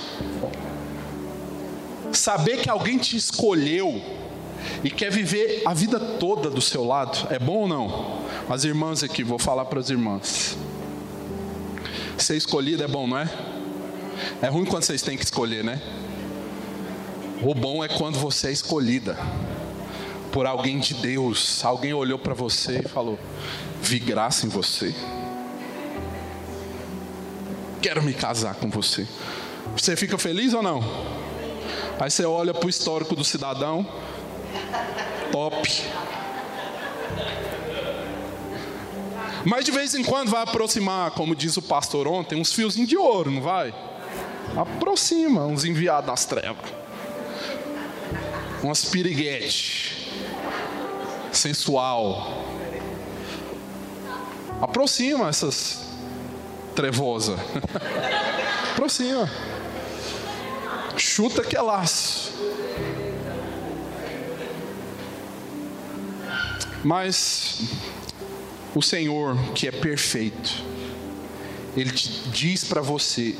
[2.21, 3.99] Saber que alguém te escolheu
[4.83, 8.21] e quer viver a vida toda do seu lado, é bom ou não?
[8.47, 10.55] As irmãs aqui, vou falar para as irmãs.
[12.19, 13.27] Ser escolhido é bom, não é?
[14.39, 15.81] É ruim quando vocês têm que escolher, né?
[17.41, 19.17] O bom é quando você é escolhida
[20.31, 21.65] por alguém de Deus.
[21.65, 23.17] Alguém olhou para você e falou:
[23.81, 24.93] Vi graça em você.
[27.81, 29.07] Quero me casar com você.
[29.75, 30.83] Você fica feliz ou não?
[32.01, 33.85] Aí você olha para o histórico do cidadão.
[35.31, 35.55] Top.
[39.45, 42.97] Mas de vez em quando vai aproximar, como diz o pastor ontem, uns fiozinhos de
[42.97, 43.71] ouro, não vai?
[44.57, 46.73] Aproxima uns enviados das trevas.
[48.63, 50.11] Umas piriguete.
[51.31, 52.47] Sensual.
[54.59, 55.85] Aproxima essas
[56.73, 57.35] trevosa.
[58.73, 59.29] Aproxima.
[61.13, 62.31] Chuta que é laço.
[66.85, 67.63] Mas
[68.73, 70.63] o Senhor, que é perfeito,
[71.75, 73.35] Ele te diz para você: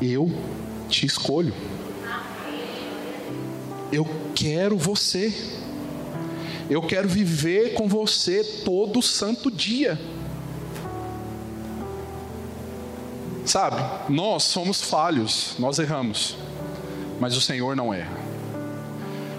[0.00, 0.30] Eu
[0.88, 1.52] te escolho.
[3.92, 5.30] Eu quero você.
[6.70, 10.00] Eu quero viver com você todo santo dia.
[13.44, 13.76] Sabe,
[14.08, 16.34] nós somos falhos, nós erramos,
[17.24, 18.18] mas o Senhor não erra.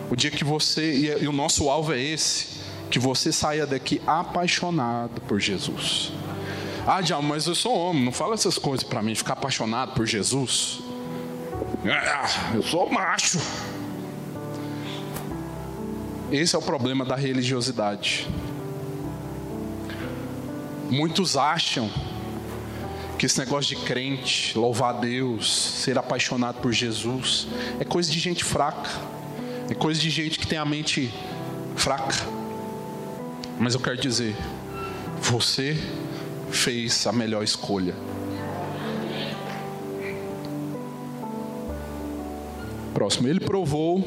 [0.10, 2.48] O dia que você, e o nosso alvo é esse,
[2.90, 6.12] que você saia daqui apaixonado por Jesus.
[6.88, 10.08] Ah, Diabo, mas eu sou homem, não fala essas coisas para mim, ficar apaixonado por
[10.08, 10.80] Jesus.
[11.86, 13.40] Ah, eu sou macho.
[16.32, 18.28] Esse é o problema da religiosidade.
[20.90, 21.92] Muitos acham
[23.18, 25.52] que esse negócio de crente, louvar a Deus,
[25.82, 27.48] ser apaixonado por Jesus,
[27.80, 28.90] é coisa de gente fraca,
[29.70, 31.14] é coisa de gente que tem a mente
[31.76, 32.16] fraca.
[33.58, 34.36] Mas eu quero dizer,
[35.22, 35.78] você
[36.52, 37.96] fez a melhor escolha.
[42.94, 44.04] Próximo, ele provou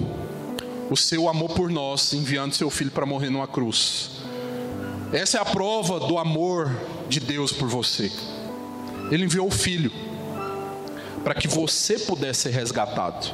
[0.90, 4.10] o seu amor por nós, enviando seu filho para morrer numa cruz.
[5.12, 6.70] Essa é a prova do amor
[7.08, 8.10] de Deus por você.
[9.10, 9.92] Ele enviou o filho
[11.24, 13.32] para que você pudesse ser resgatado.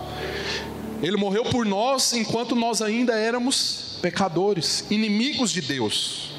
[1.03, 6.33] Ele morreu por nós enquanto nós ainda éramos pecadores, inimigos de Deus.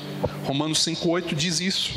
[0.45, 1.93] Romanos 5,8 diz isso.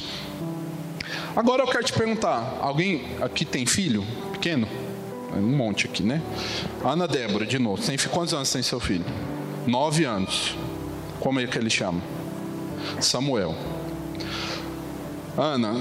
[1.35, 4.69] Agora eu quero te perguntar: alguém aqui tem filho pequeno?
[5.35, 6.23] Um monte aqui, né?
[6.85, 7.83] Ana Débora, de novo.
[7.83, 9.05] Tem, quantos anos tem seu filho?
[9.67, 10.57] Nove anos.
[11.21, 12.01] Como é que ele chama?
[13.01, 13.55] Samuel.
[15.41, 15.75] Ana,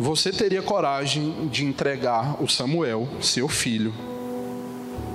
[0.00, 3.92] você teria coragem de entregar o Samuel, seu filho?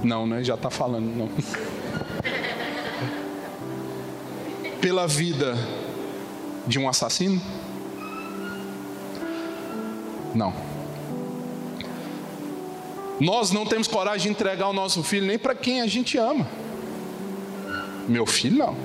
[0.03, 0.43] Não, né?
[0.43, 1.27] Já está falando, não.
[4.79, 5.55] Pela vida
[6.67, 7.41] de um assassino?
[10.35, 10.53] Não.
[13.19, 16.47] Nós não temos coragem de entregar o nosso filho nem para quem a gente ama.
[18.07, 18.77] Meu filho não.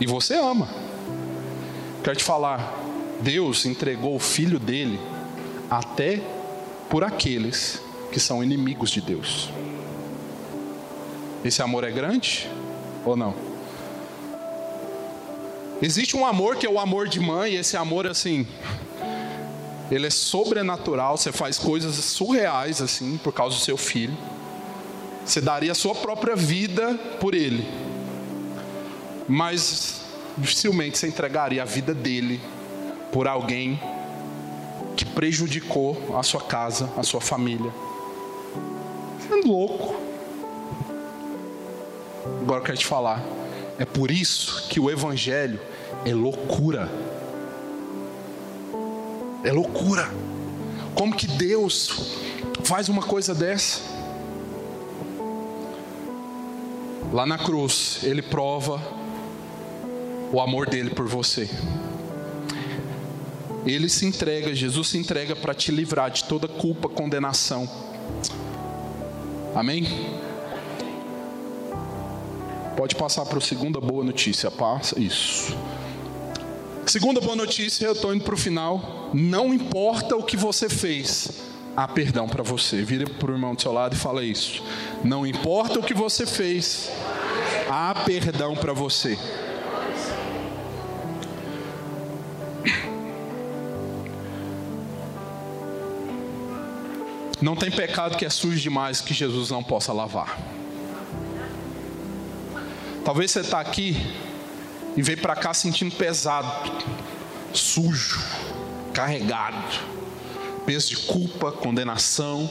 [0.00, 0.75] E você ama.
[2.06, 2.72] Quero te falar,
[3.20, 5.00] Deus entregou o filho dele
[5.68, 6.22] até
[6.88, 9.50] por aqueles que são inimigos de Deus.
[11.44, 12.48] Esse amor é grande
[13.04, 13.34] ou não?
[15.82, 18.46] Existe um amor que é o amor de mãe, e esse amor assim,
[19.90, 24.16] ele é sobrenatural, você faz coisas surreais assim por causa do seu filho.
[25.24, 27.66] Você daria a sua própria vida por ele.
[29.28, 30.05] Mas
[30.36, 32.40] dificilmente você entregaria a vida dele
[33.12, 33.80] por alguém
[34.96, 37.72] que prejudicou a sua casa, a sua família.
[39.18, 39.94] Você é louco.
[42.42, 43.22] Agora eu quero te falar.
[43.78, 45.60] É por isso que o Evangelho
[46.04, 46.90] é loucura.
[49.44, 50.10] É loucura.
[50.94, 52.16] Como que Deus
[52.64, 53.80] faz uma coisa dessa?
[57.12, 58.80] Lá na cruz, Ele prova
[60.32, 61.48] o amor dele por você.
[63.66, 67.68] Ele se entrega, Jesus se entrega para te livrar de toda culpa, condenação.
[69.54, 69.86] Amém?
[72.76, 74.50] Pode passar para a segunda boa notícia.
[74.50, 75.00] Passa.
[75.00, 75.56] Isso.
[76.86, 79.10] Segunda boa notícia, eu estou indo para o final.
[79.12, 81.28] Não importa o que você fez,
[81.76, 82.82] há perdão para você.
[82.82, 84.62] Vira para o irmão do seu lado e fala isso.
[85.02, 86.88] Não importa o que você fez,
[87.68, 89.18] há perdão para você.
[97.40, 100.38] Não tem pecado que é sujo demais que Jesus não possa lavar.
[103.04, 103.96] Talvez você está aqui
[104.96, 106.72] e veio para cá sentindo pesado,
[107.52, 108.20] sujo,
[108.92, 109.78] carregado,
[110.64, 112.50] peso de culpa, condenação,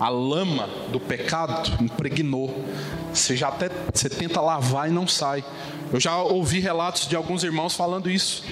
[0.00, 2.64] a lama do pecado impregnou.
[3.12, 5.44] Você já até você tenta lavar e não sai.
[5.92, 8.42] Eu já ouvi relatos de alguns irmãos falando isso.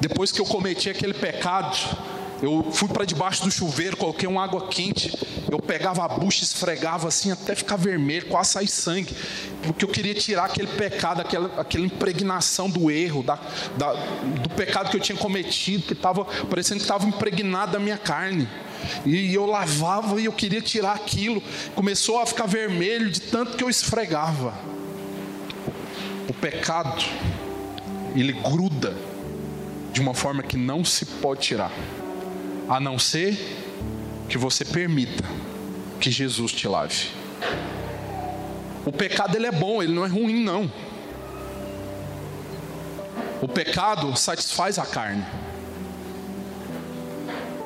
[0.00, 1.76] Depois que eu cometi aquele pecado,
[2.44, 5.10] eu fui para debaixo do chuveiro, coloquei uma água quente,
[5.50, 9.16] eu pegava a bucha, esfregava assim até ficar vermelho, quase sair sangue,
[9.62, 13.38] porque eu queria tirar aquele pecado, aquela, aquela impregnação do erro, da,
[13.78, 17.96] da, do pecado que eu tinha cometido, que estava parecendo que estava impregnado da minha
[17.96, 18.46] carne.
[19.06, 21.42] E eu lavava e eu queria tirar aquilo.
[21.74, 24.52] Começou a ficar vermelho de tanto que eu esfregava.
[26.28, 27.02] O pecado,
[28.14, 28.94] ele gruda
[29.90, 31.72] de uma forma que não se pode tirar
[32.68, 33.38] a não ser
[34.28, 35.24] que você permita
[36.00, 37.08] que Jesus te lave.
[38.84, 40.70] O pecado ele é bom, ele não é ruim não.
[43.40, 45.24] O pecado satisfaz a carne.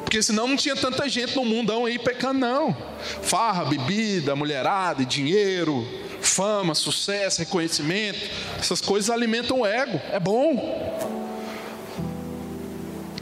[0.04, 2.74] Porque senão não tinha tanta gente no mundão aí pecando, não.
[3.22, 5.86] Farra, bebida, mulherada, dinheiro,
[6.20, 8.18] fama, sucesso, reconhecimento.
[8.58, 10.00] Essas coisas alimentam o ego.
[10.10, 11.27] É bom.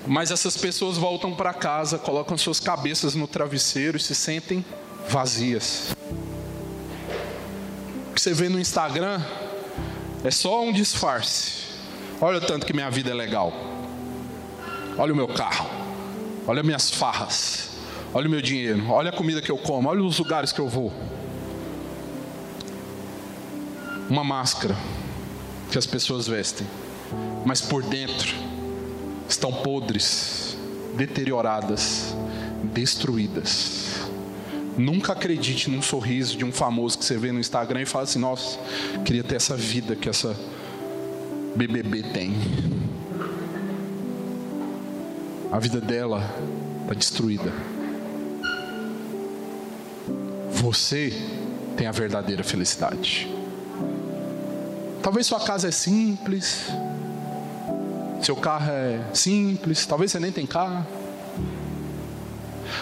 [0.06, 4.64] Mas essas pessoas voltam para casa, colocam suas cabeças no travesseiro e se sentem
[5.08, 5.96] vazias.
[8.10, 9.20] O que você vê no Instagram
[10.24, 11.66] é só um disfarce.
[12.20, 13.52] Olha o tanto que minha vida é legal.
[14.96, 15.68] Olha o meu carro.
[16.46, 17.70] Olha minhas farras.
[18.14, 18.88] Olha o meu dinheiro.
[18.88, 19.88] Olha a comida que eu como.
[19.88, 20.92] Olha os lugares que eu vou.
[24.08, 24.76] Uma máscara
[25.70, 26.66] que as pessoas vestem.
[27.44, 28.45] Mas por dentro
[29.28, 30.56] estão podres,
[30.96, 32.14] deterioradas,
[32.72, 34.06] destruídas.
[34.76, 38.18] Nunca acredite num sorriso de um famoso que você vê no Instagram e fala assim:
[38.18, 38.58] Nossa,
[39.04, 40.36] queria ter essa vida que essa
[41.56, 42.34] BBB tem.
[45.50, 46.22] A vida dela
[46.82, 47.52] está destruída.
[50.52, 51.12] Você
[51.76, 53.30] tem a verdadeira felicidade.
[55.02, 56.66] Talvez sua casa é simples,
[58.26, 60.84] seu carro é simples, talvez você nem tem carro.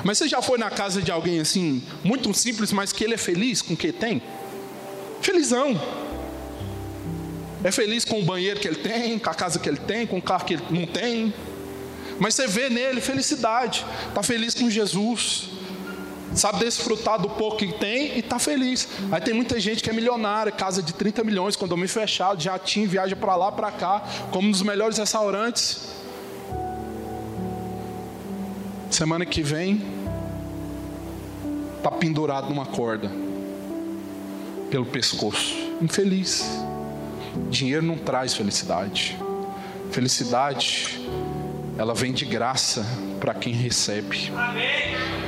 [0.02, 3.18] Mas você já foi na casa de alguém assim, muito simples, mas que ele é
[3.18, 4.22] feliz com o que tem?
[5.20, 5.78] Felizão.
[7.62, 10.16] É feliz com o banheiro que ele tem, com a casa que ele tem, com
[10.16, 11.34] o carro que ele não tem.
[12.18, 13.84] Mas você vê nele felicidade.
[14.08, 15.50] Está feliz com Jesus
[16.34, 18.88] sabe desfrutar do pouco que tem e está feliz.
[19.10, 23.16] Aí tem muita gente que é milionária, casa de 30 milhões, condomínio fechado, jatinho, viaja
[23.16, 25.94] para lá, para cá, como nos melhores restaurantes.
[28.90, 29.82] Semana que vem,
[31.78, 33.10] está pendurado numa corda,
[34.70, 36.44] pelo pescoço, infeliz.
[37.50, 39.18] Dinheiro não traz felicidade.
[39.90, 41.00] Felicidade,
[41.76, 42.86] ela vem de graça
[43.20, 44.32] para quem recebe.
[44.36, 45.23] Amém.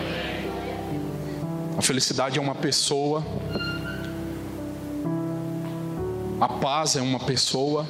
[1.77, 3.23] A felicidade é uma pessoa.
[6.41, 7.87] A paz é uma pessoa.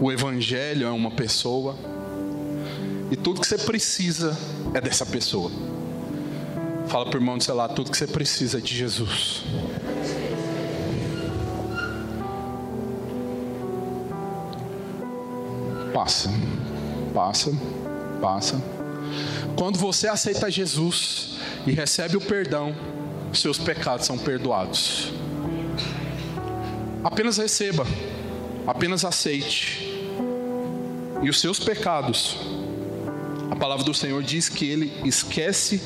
[0.00, 1.76] O evangelho é uma pessoa.
[3.10, 4.36] E tudo que você precisa
[4.74, 5.50] é dessa pessoa.
[6.88, 9.44] Fala para o irmão seu lado, tudo que você precisa é de Jesus.
[15.94, 16.30] Passa,
[17.14, 17.52] passa,
[18.20, 18.60] passa.
[19.56, 21.31] Quando você aceita Jesus,
[21.66, 22.74] e recebe o perdão,
[23.32, 25.12] seus pecados são perdoados.
[27.04, 27.86] Apenas receba,
[28.66, 29.88] apenas aceite,
[31.22, 32.36] e os seus pecados
[33.52, 35.80] A palavra do Senhor diz que ele esquece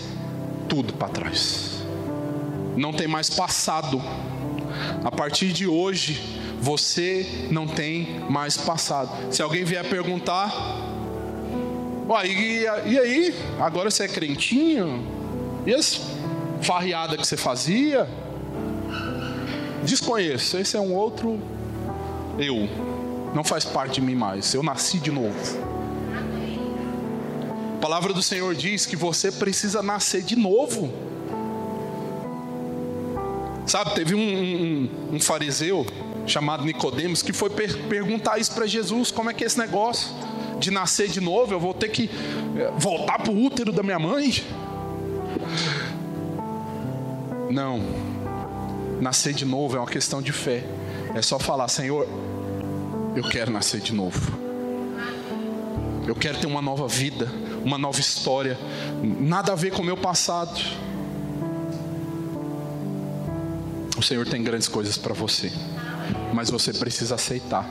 [0.68, 1.82] tudo para trás.
[2.76, 4.00] Não tem mais passado.
[5.04, 6.22] A partir de hoje,
[6.60, 9.10] você não tem mais passado.
[9.34, 10.52] Se alguém vier perguntar,
[12.24, 13.34] e, e aí?
[13.58, 15.15] Agora você é crentinho?
[15.66, 16.00] E as
[16.62, 18.08] farriada que você fazia?
[19.82, 20.56] Desconheço.
[20.58, 21.40] Esse é um outro
[22.38, 22.68] eu.
[23.34, 24.54] Não faz parte de mim mais.
[24.54, 25.36] Eu nasci de novo.
[27.76, 30.92] A palavra do Senhor diz que você precisa nascer de novo.
[33.66, 35.84] Sabe, teve um, um, um fariseu
[36.26, 40.08] chamado Nicodemos que foi per perguntar isso para Jesus, como é que é esse negócio?
[40.58, 42.10] de nascer de novo, eu vou ter que
[42.56, 44.32] eh, voltar para o útero da minha mãe?
[47.50, 47.80] Não.
[49.00, 50.64] Nascer de novo é uma questão de fé.
[51.14, 52.06] É só falar, Senhor,
[53.14, 54.46] eu quero nascer de novo.
[56.06, 57.28] Eu quero ter uma nova vida,
[57.64, 58.58] uma nova história.
[59.02, 60.60] Nada a ver com o meu passado.
[63.96, 65.50] O Senhor tem grandes coisas para você,
[66.32, 67.66] mas você precisa aceitar.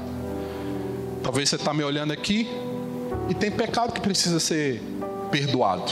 [1.21, 2.49] Talvez você está me olhando aqui
[3.29, 4.81] e tem pecado que precisa ser
[5.29, 5.91] perdoado.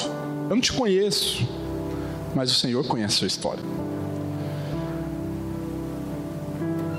[0.50, 1.48] Eu não te conheço,
[2.36, 3.64] mas o Senhor conhece a sua história.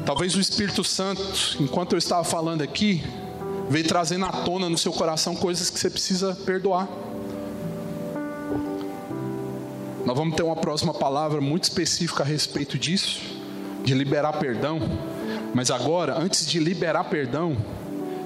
[0.04, 1.22] Talvez o Espírito Santo,
[1.60, 3.02] enquanto eu estava falando aqui,
[3.70, 6.88] veio trazendo à tona no seu coração coisas que você precisa perdoar.
[10.04, 13.22] Nós vamos ter uma próxima palavra muito específica a respeito disso,
[13.82, 14.78] de liberar perdão.
[15.54, 17.56] Mas agora, antes de liberar perdão,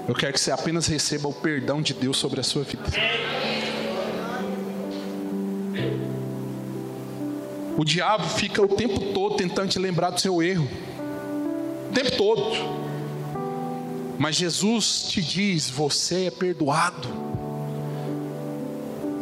[0.05, 2.83] eu quero que você apenas receba o perdão de Deus sobre a sua vida.
[7.79, 10.67] O diabo fica o tempo todo tentando te lembrar do seu erro.
[11.89, 12.51] O tempo todo.
[14.17, 17.07] Mas Jesus te diz: você é perdoado.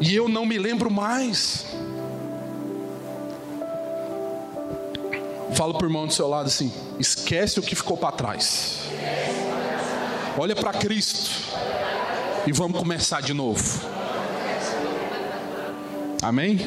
[0.02, 1.68] E eu não me lembro mais.
[5.54, 8.90] Fala para o irmão do seu lado assim: esquece o que ficou para trás.
[10.36, 11.30] Olha para Cristo.
[12.48, 13.82] E vamos começar de novo.
[16.24, 16.60] Amém?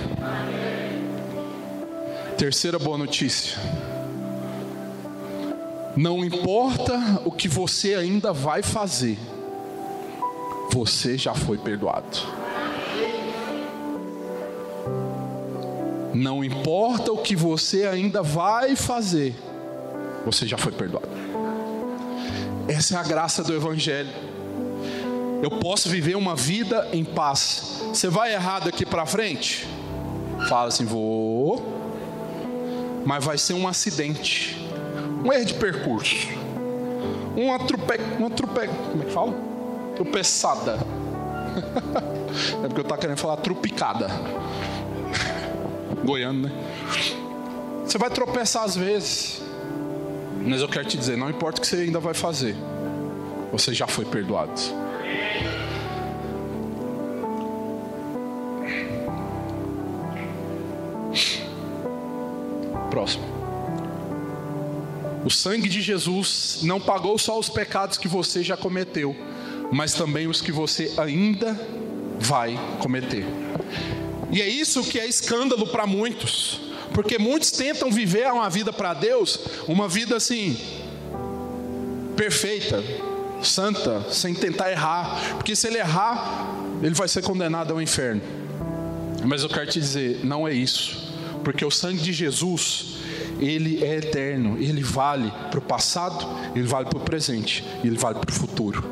[2.41, 3.59] Terceira boa notícia.
[5.95, 9.18] Não importa o que você ainda vai fazer,
[10.72, 12.18] você já foi perdoado.
[16.14, 19.34] Não importa o que você ainda vai fazer,
[20.24, 21.11] você já foi perdoado.
[22.68, 24.09] Essa é a graça do Evangelho.
[25.43, 27.82] Eu posso viver uma vida em paz.
[27.88, 29.68] Você vai errado aqui para frente?
[30.49, 31.39] Fala assim, vou.
[33.05, 34.57] Mas vai ser um acidente,
[35.25, 36.29] um erro de percurso,
[37.37, 39.35] uma trupe, uma trupe, como é que fala?
[39.97, 40.79] Tropeçada.
[42.63, 44.09] é porque eu estava querendo falar trupicada.
[46.05, 46.53] Goiano, né?
[47.85, 49.43] Você vai tropeçar às vezes.
[50.43, 52.57] Mas eu quero te dizer, não importa o que você ainda vai fazer,
[53.53, 54.53] você já foi perdoado.
[65.31, 69.14] O sangue de Jesus não pagou só os pecados que você já cometeu,
[69.70, 71.57] mas também os que você ainda
[72.18, 73.24] vai cometer.
[74.33, 76.61] E é isso que é escândalo para muitos.
[76.93, 80.59] Porque muitos tentam viver uma vida para Deus, uma vida assim,
[82.16, 82.83] perfeita,
[83.41, 85.37] santa, sem tentar errar.
[85.37, 88.20] Porque se ele errar, ele vai ser condenado ao inferno.
[89.24, 91.09] Mas eu quero te dizer, não é isso.
[91.45, 92.97] Porque o sangue de Jesus,
[93.41, 98.18] ele é eterno, ele vale para o passado, ele vale para o presente, ele vale
[98.18, 98.84] para o futuro.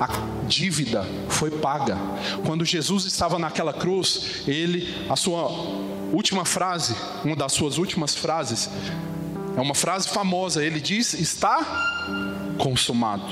[0.00, 0.08] A
[0.46, 1.98] dívida foi paga.
[2.46, 5.48] Quando Jesus estava naquela cruz, ele, a sua
[6.12, 6.94] última frase,
[7.24, 8.70] uma das suas últimas frases,
[9.56, 10.64] é uma frase famosa.
[10.64, 13.24] Ele diz: Está consumado.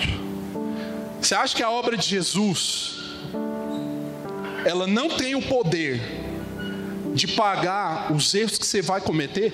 [1.21, 2.97] Você acha que a obra de Jesus
[4.65, 6.01] ela não tem o poder
[7.15, 9.53] de pagar os erros que você vai cometer?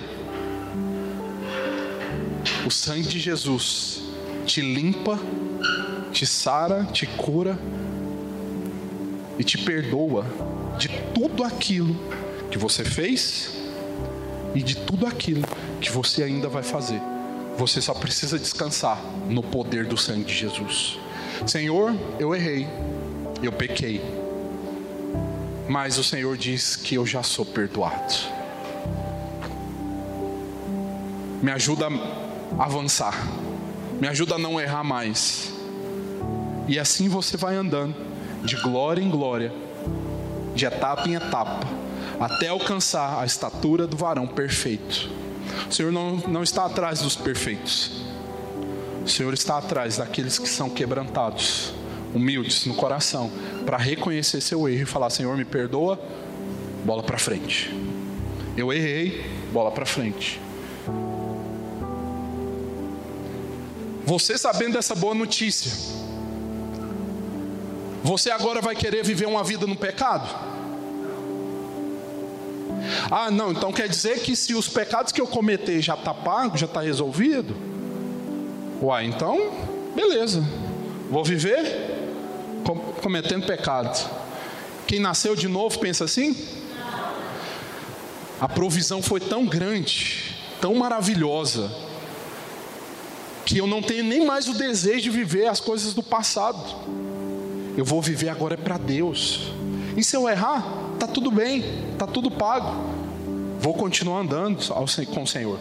[2.65, 4.03] O sangue de Jesus
[4.47, 5.19] te limpa,
[6.13, 7.59] te sara, te cura
[9.39, 10.25] e te perdoa
[10.79, 11.97] de tudo aquilo
[12.51, 13.51] que você fez
[14.55, 15.43] e de tudo aquilo
[15.81, 17.01] que você ainda vai fazer.
[17.57, 20.99] Você só precisa descansar no poder do sangue de Jesus.
[21.47, 22.69] Senhor, eu errei,
[23.43, 24.01] eu pequei,
[25.69, 28.15] mas o Senhor diz que eu já sou perdoado.
[31.43, 31.91] Me ajuda
[32.59, 33.15] avançar,
[34.01, 35.53] me ajuda a não errar mais.
[36.69, 37.95] E assim você vai andando
[38.45, 39.53] de glória em glória
[40.55, 41.67] de etapa em etapa,
[42.21, 45.11] até alcançar a estatura do varão perfeito.
[45.69, 48.05] O Senhor não, não está atrás dos perfeitos,
[49.05, 51.73] o Senhor está atrás daqueles que são quebrantados,
[52.15, 53.31] humildes no coração,
[53.65, 55.99] para reconhecer seu erro e falar: Senhor, me perdoa,
[56.85, 57.75] bola para frente.
[58.57, 60.41] Eu errei, bola para frente.
[64.05, 65.71] Você sabendo dessa boa notícia,
[68.03, 70.29] você agora vai querer viver uma vida no pecado?
[73.11, 76.59] Ah, não, então quer dizer que se os pecados que eu cometer já está pago,
[76.59, 77.55] já está resolvido?
[78.81, 79.39] Uai, então,
[79.95, 80.43] beleza.
[81.09, 81.63] Vou viver
[83.01, 84.07] cometendo pecados.
[84.87, 86.37] Quem nasceu de novo pensa assim?
[88.41, 91.71] A provisão foi tão grande, tão maravilhosa,
[93.53, 96.59] que eu não tenho nem mais o desejo de viver as coisas do passado.
[97.77, 99.53] Eu vou viver agora é para Deus.
[99.95, 100.65] E se eu errar,
[100.99, 101.63] tá tudo bem,
[101.99, 102.83] tá tudo pago.
[103.61, 104.57] Vou continuar andando
[105.13, 105.61] com o Senhor.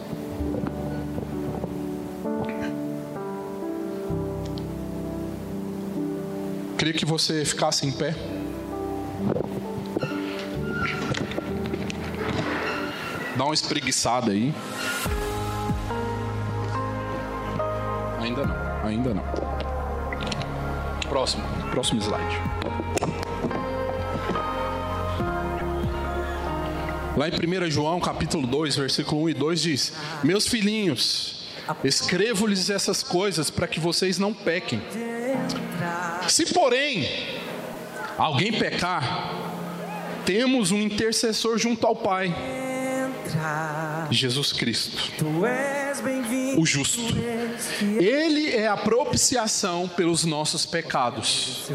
[6.77, 8.15] Queria que você ficasse em pé.
[13.35, 14.53] Dá uma espreguiçada aí.
[18.91, 19.23] Ainda não.
[21.07, 22.41] Próximo, próximo slide.
[27.15, 31.47] Lá em 1 João, capítulo 2, versículo 1 e 2 diz: Meus filhinhos,
[31.85, 34.81] escrevo-lhes essas coisas para que vocês não pequem.
[36.27, 37.07] Se, porém,
[38.17, 39.33] alguém pecar,
[40.25, 42.35] temos um intercessor junto ao Pai,
[44.09, 45.11] Jesus Cristo,
[46.57, 47.01] o justo.
[47.99, 51.69] Ele é a propiciação pelos nossos pecados,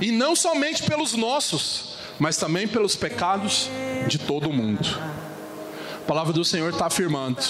[0.00, 3.70] e não somente pelos nossos, mas também pelos pecados
[4.06, 4.86] de todo mundo.
[6.02, 7.40] A palavra do Senhor está afirmando.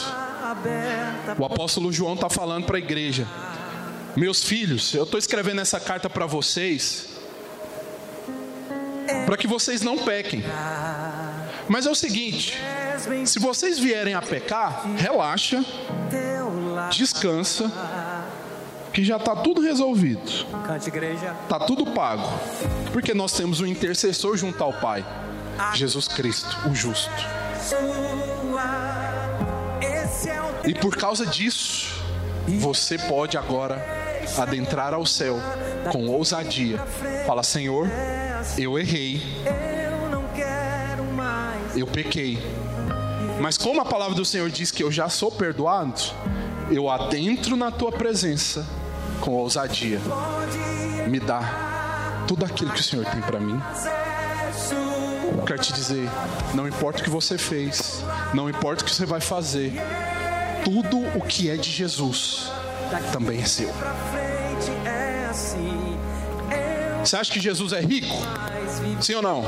[1.38, 3.26] O apóstolo João está falando para a igreja
[4.16, 7.08] meus filhos, eu estou escrevendo essa carta para vocês,
[9.26, 10.44] para que vocês não pequem.
[11.68, 12.58] Mas é o seguinte:
[13.26, 15.64] se vocês vierem a pecar, relaxa,
[16.90, 17.70] descansa,
[18.92, 20.46] que já está tudo resolvido.
[21.42, 22.28] Está tudo pago.
[22.92, 25.04] Porque nós temos um intercessor junto ao Pai,
[25.74, 27.10] Jesus Cristo, o justo.
[30.64, 32.02] E por causa disso,
[32.46, 33.84] você pode agora
[34.38, 35.38] adentrar ao céu
[35.90, 36.78] com ousadia.
[37.26, 37.88] Fala, Senhor,
[38.58, 39.22] eu errei,
[41.74, 42.38] eu pequei.
[43.42, 46.00] Mas como a palavra do Senhor diz que eu já sou perdoado,
[46.70, 48.64] eu adentro na tua presença
[49.20, 50.00] com ousadia.
[51.08, 53.60] Me dá tudo aquilo que o Senhor tem para mim.
[55.36, 56.08] Eu quero te dizer,
[56.54, 59.72] não importa o que você fez, não importa o que você vai fazer,
[60.64, 62.48] tudo o que é de Jesus
[63.12, 63.74] também é seu.
[67.00, 68.14] Você acha que Jesus é rico?
[69.00, 69.44] Sim ou não?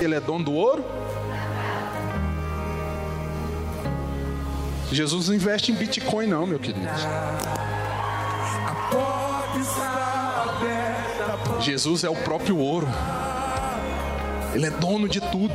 [0.00, 0.84] Ele é dono do ouro?
[4.92, 6.86] Jesus não investe em Bitcoin, não, meu querido.
[11.60, 12.86] Jesus é o próprio ouro.
[14.54, 15.54] Ele é dono de tudo.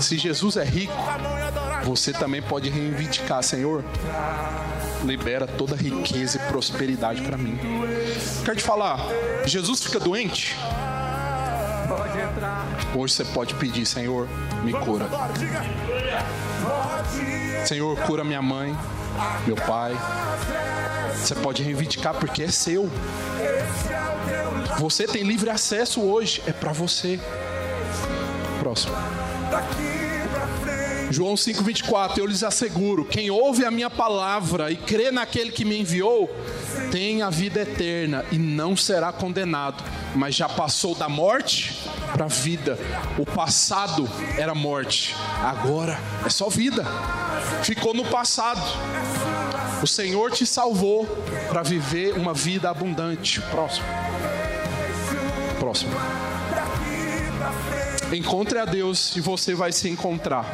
[0.00, 0.92] Se Jesus é rico,
[1.84, 3.84] você também pode reivindicar, Senhor.
[5.04, 7.58] Libera toda riqueza e prosperidade para mim.
[8.44, 9.00] Quero te falar,
[9.44, 10.56] Jesus fica doente?
[12.94, 14.28] Hoje você pode pedir, Senhor,
[14.62, 15.06] me cura.
[17.66, 18.76] Senhor, cura minha mãe,
[19.46, 19.92] meu pai.
[21.14, 22.90] Você pode reivindicar porque é seu.
[24.78, 27.18] Você tem livre acesso hoje, é para você.
[28.58, 28.94] Próximo.
[31.10, 35.80] João 5,24: Eu lhes asseguro: quem ouve a minha palavra e crê naquele que me
[35.80, 36.28] enviou,
[36.90, 39.82] tem a vida eterna e não será condenado,
[40.14, 41.80] mas já passou da morte
[42.12, 42.78] para a vida.
[43.18, 44.08] O passado
[44.38, 46.84] era morte, agora é só vida.
[47.62, 48.62] Ficou no passado.
[49.82, 51.06] O Senhor te salvou
[51.48, 53.40] para viver uma vida abundante.
[53.40, 53.86] Próximo.
[55.58, 55.92] Próximo.
[58.12, 60.44] Encontre a Deus e você vai se encontrar,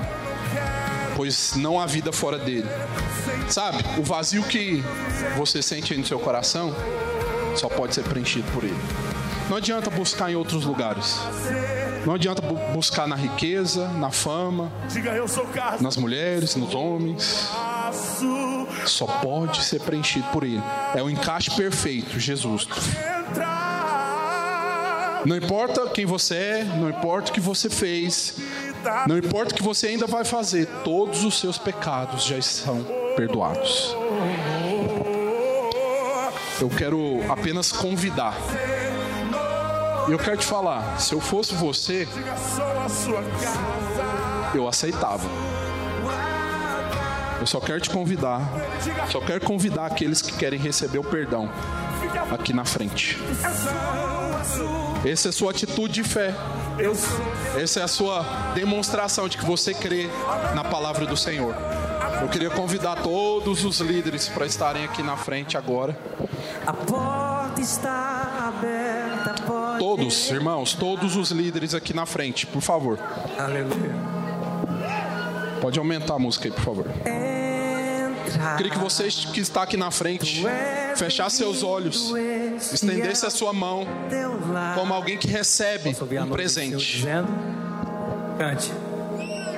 [1.16, 2.68] pois não há vida fora dele.
[3.48, 4.82] Sabe, o vazio que
[5.36, 6.74] você sente aí no seu coração
[7.56, 8.78] só pode ser preenchido por ele.
[9.48, 11.18] Não adianta buscar em outros lugares.
[12.06, 14.72] Não adianta bu buscar na riqueza, na fama,
[15.80, 17.50] nas mulheres, nos homens.
[18.86, 20.62] Só pode ser preenchido por ele.
[20.94, 22.68] É o encaixe perfeito, Jesus.
[25.26, 28.36] Não importa quem você é, não importa o que você fez,
[29.07, 32.85] não importa o que você ainda vai fazer, todos os seus pecados já estão
[33.16, 33.97] perdoados.
[36.61, 38.37] Eu quero apenas convidar.
[40.09, 42.07] E eu quero te falar, se eu fosse você,
[44.55, 45.28] eu aceitava.
[47.41, 48.43] Eu só quero te convidar,
[49.11, 51.51] só quero convidar aqueles que querem receber o perdão
[52.31, 53.16] aqui na frente.
[55.05, 56.35] Essa é a sua atitude de fé.
[57.61, 58.22] Essa é a sua
[58.55, 60.09] demonstração de que você crê
[60.55, 61.55] na palavra do Senhor.
[62.22, 65.97] Eu queria convidar todos os líderes para estarem aqui na frente agora.
[66.66, 69.43] A porta está aberta.
[69.43, 72.99] Pode Todos, irmãos, todos os líderes aqui na frente, por favor.
[73.39, 73.95] Aleluia.
[75.61, 76.87] Pode aumentar a música aí, por favor.
[77.01, 78.57] Entra.
[78.57, 80.43] Queria que você que está aqui na frente
[80.97, 82.12] fechasse seus olhos,
[82.72, 83.86] estendesse a sua mão
[84.74, 87.04] como alguém que recebe um presente.
[88.38, 88.72] Cante.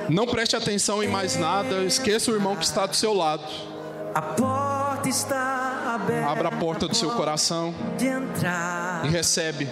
[0.09, 3.43] Não preste atenção em mais nada, esqueça o irmão que está do seu lado.
[4.13, 6.29] A porta está aberta.
[6.29, 7.73] Abra a porta do seu coração
[9.03, 9.67] e recebe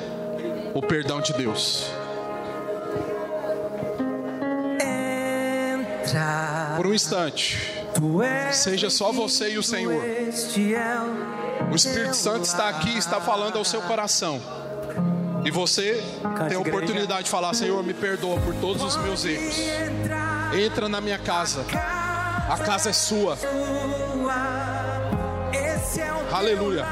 [0.73, 1.91] o perdão de Deus.
[4.79, 6.73] Entra.
[6.77, 7.57] Por um instante,
[8.51, 10.01] seja só você e o Senhor.
[11.71, 14.41] O Espírito Santo está aqui, está falando ao seu coração.
[15.45, 16.03] E você
[16.47, 19.55] tem a oportunidade de falar: Senhor, me perdoa por todos os meus erros.
[20.53, 21.65] Entra na minha casa.
[22.49, 23.37] A casa é sua.
[26.31, 26.85] Aleluia.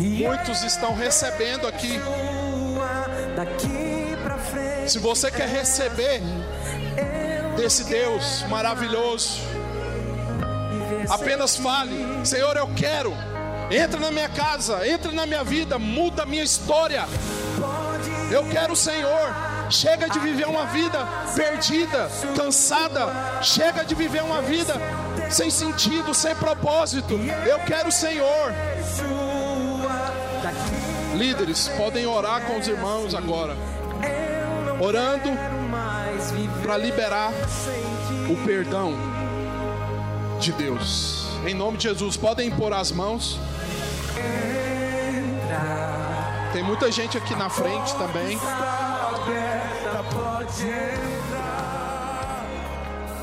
[0.00, 2.00] Muitos estão recebendo aqui.
[4.88, 6.20] Se você quer receber
[7.56, 9.40] desse Deus maravilhoso,
[11.08, 11.94] apenas fale:
[12.24, 13.35] Senhor, eu quero.
[13.70, 17.04] Entra na minha casa, entra na minha vida, muda a minha história.
[18.30, 19.34] Eu quero o Senhor.
[19.68, 23.42] Chega de viver uma vida perdida, cansada.
[23.42, 24.74] Chega de viver uma vida
[25.28, 27.14] sem sentido, sem propósito.
[27.44, 28.52] Eu quero o Senhor.
[31.16, 33.56] Líderes, podem orar com os irmãos agora,
[34.80, 35.30] orando
[36.62, 37.32] para liberar
[38.30, 38.94] o perdão
[40.38, 41.26] de Deus.
[41.46, 43.38] Em nome de Jesus, podem pôr as mãos.
[46.52, 48.38] Tem muita gente aqui na frente também.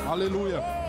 [0.08, 0.83] Aleluia.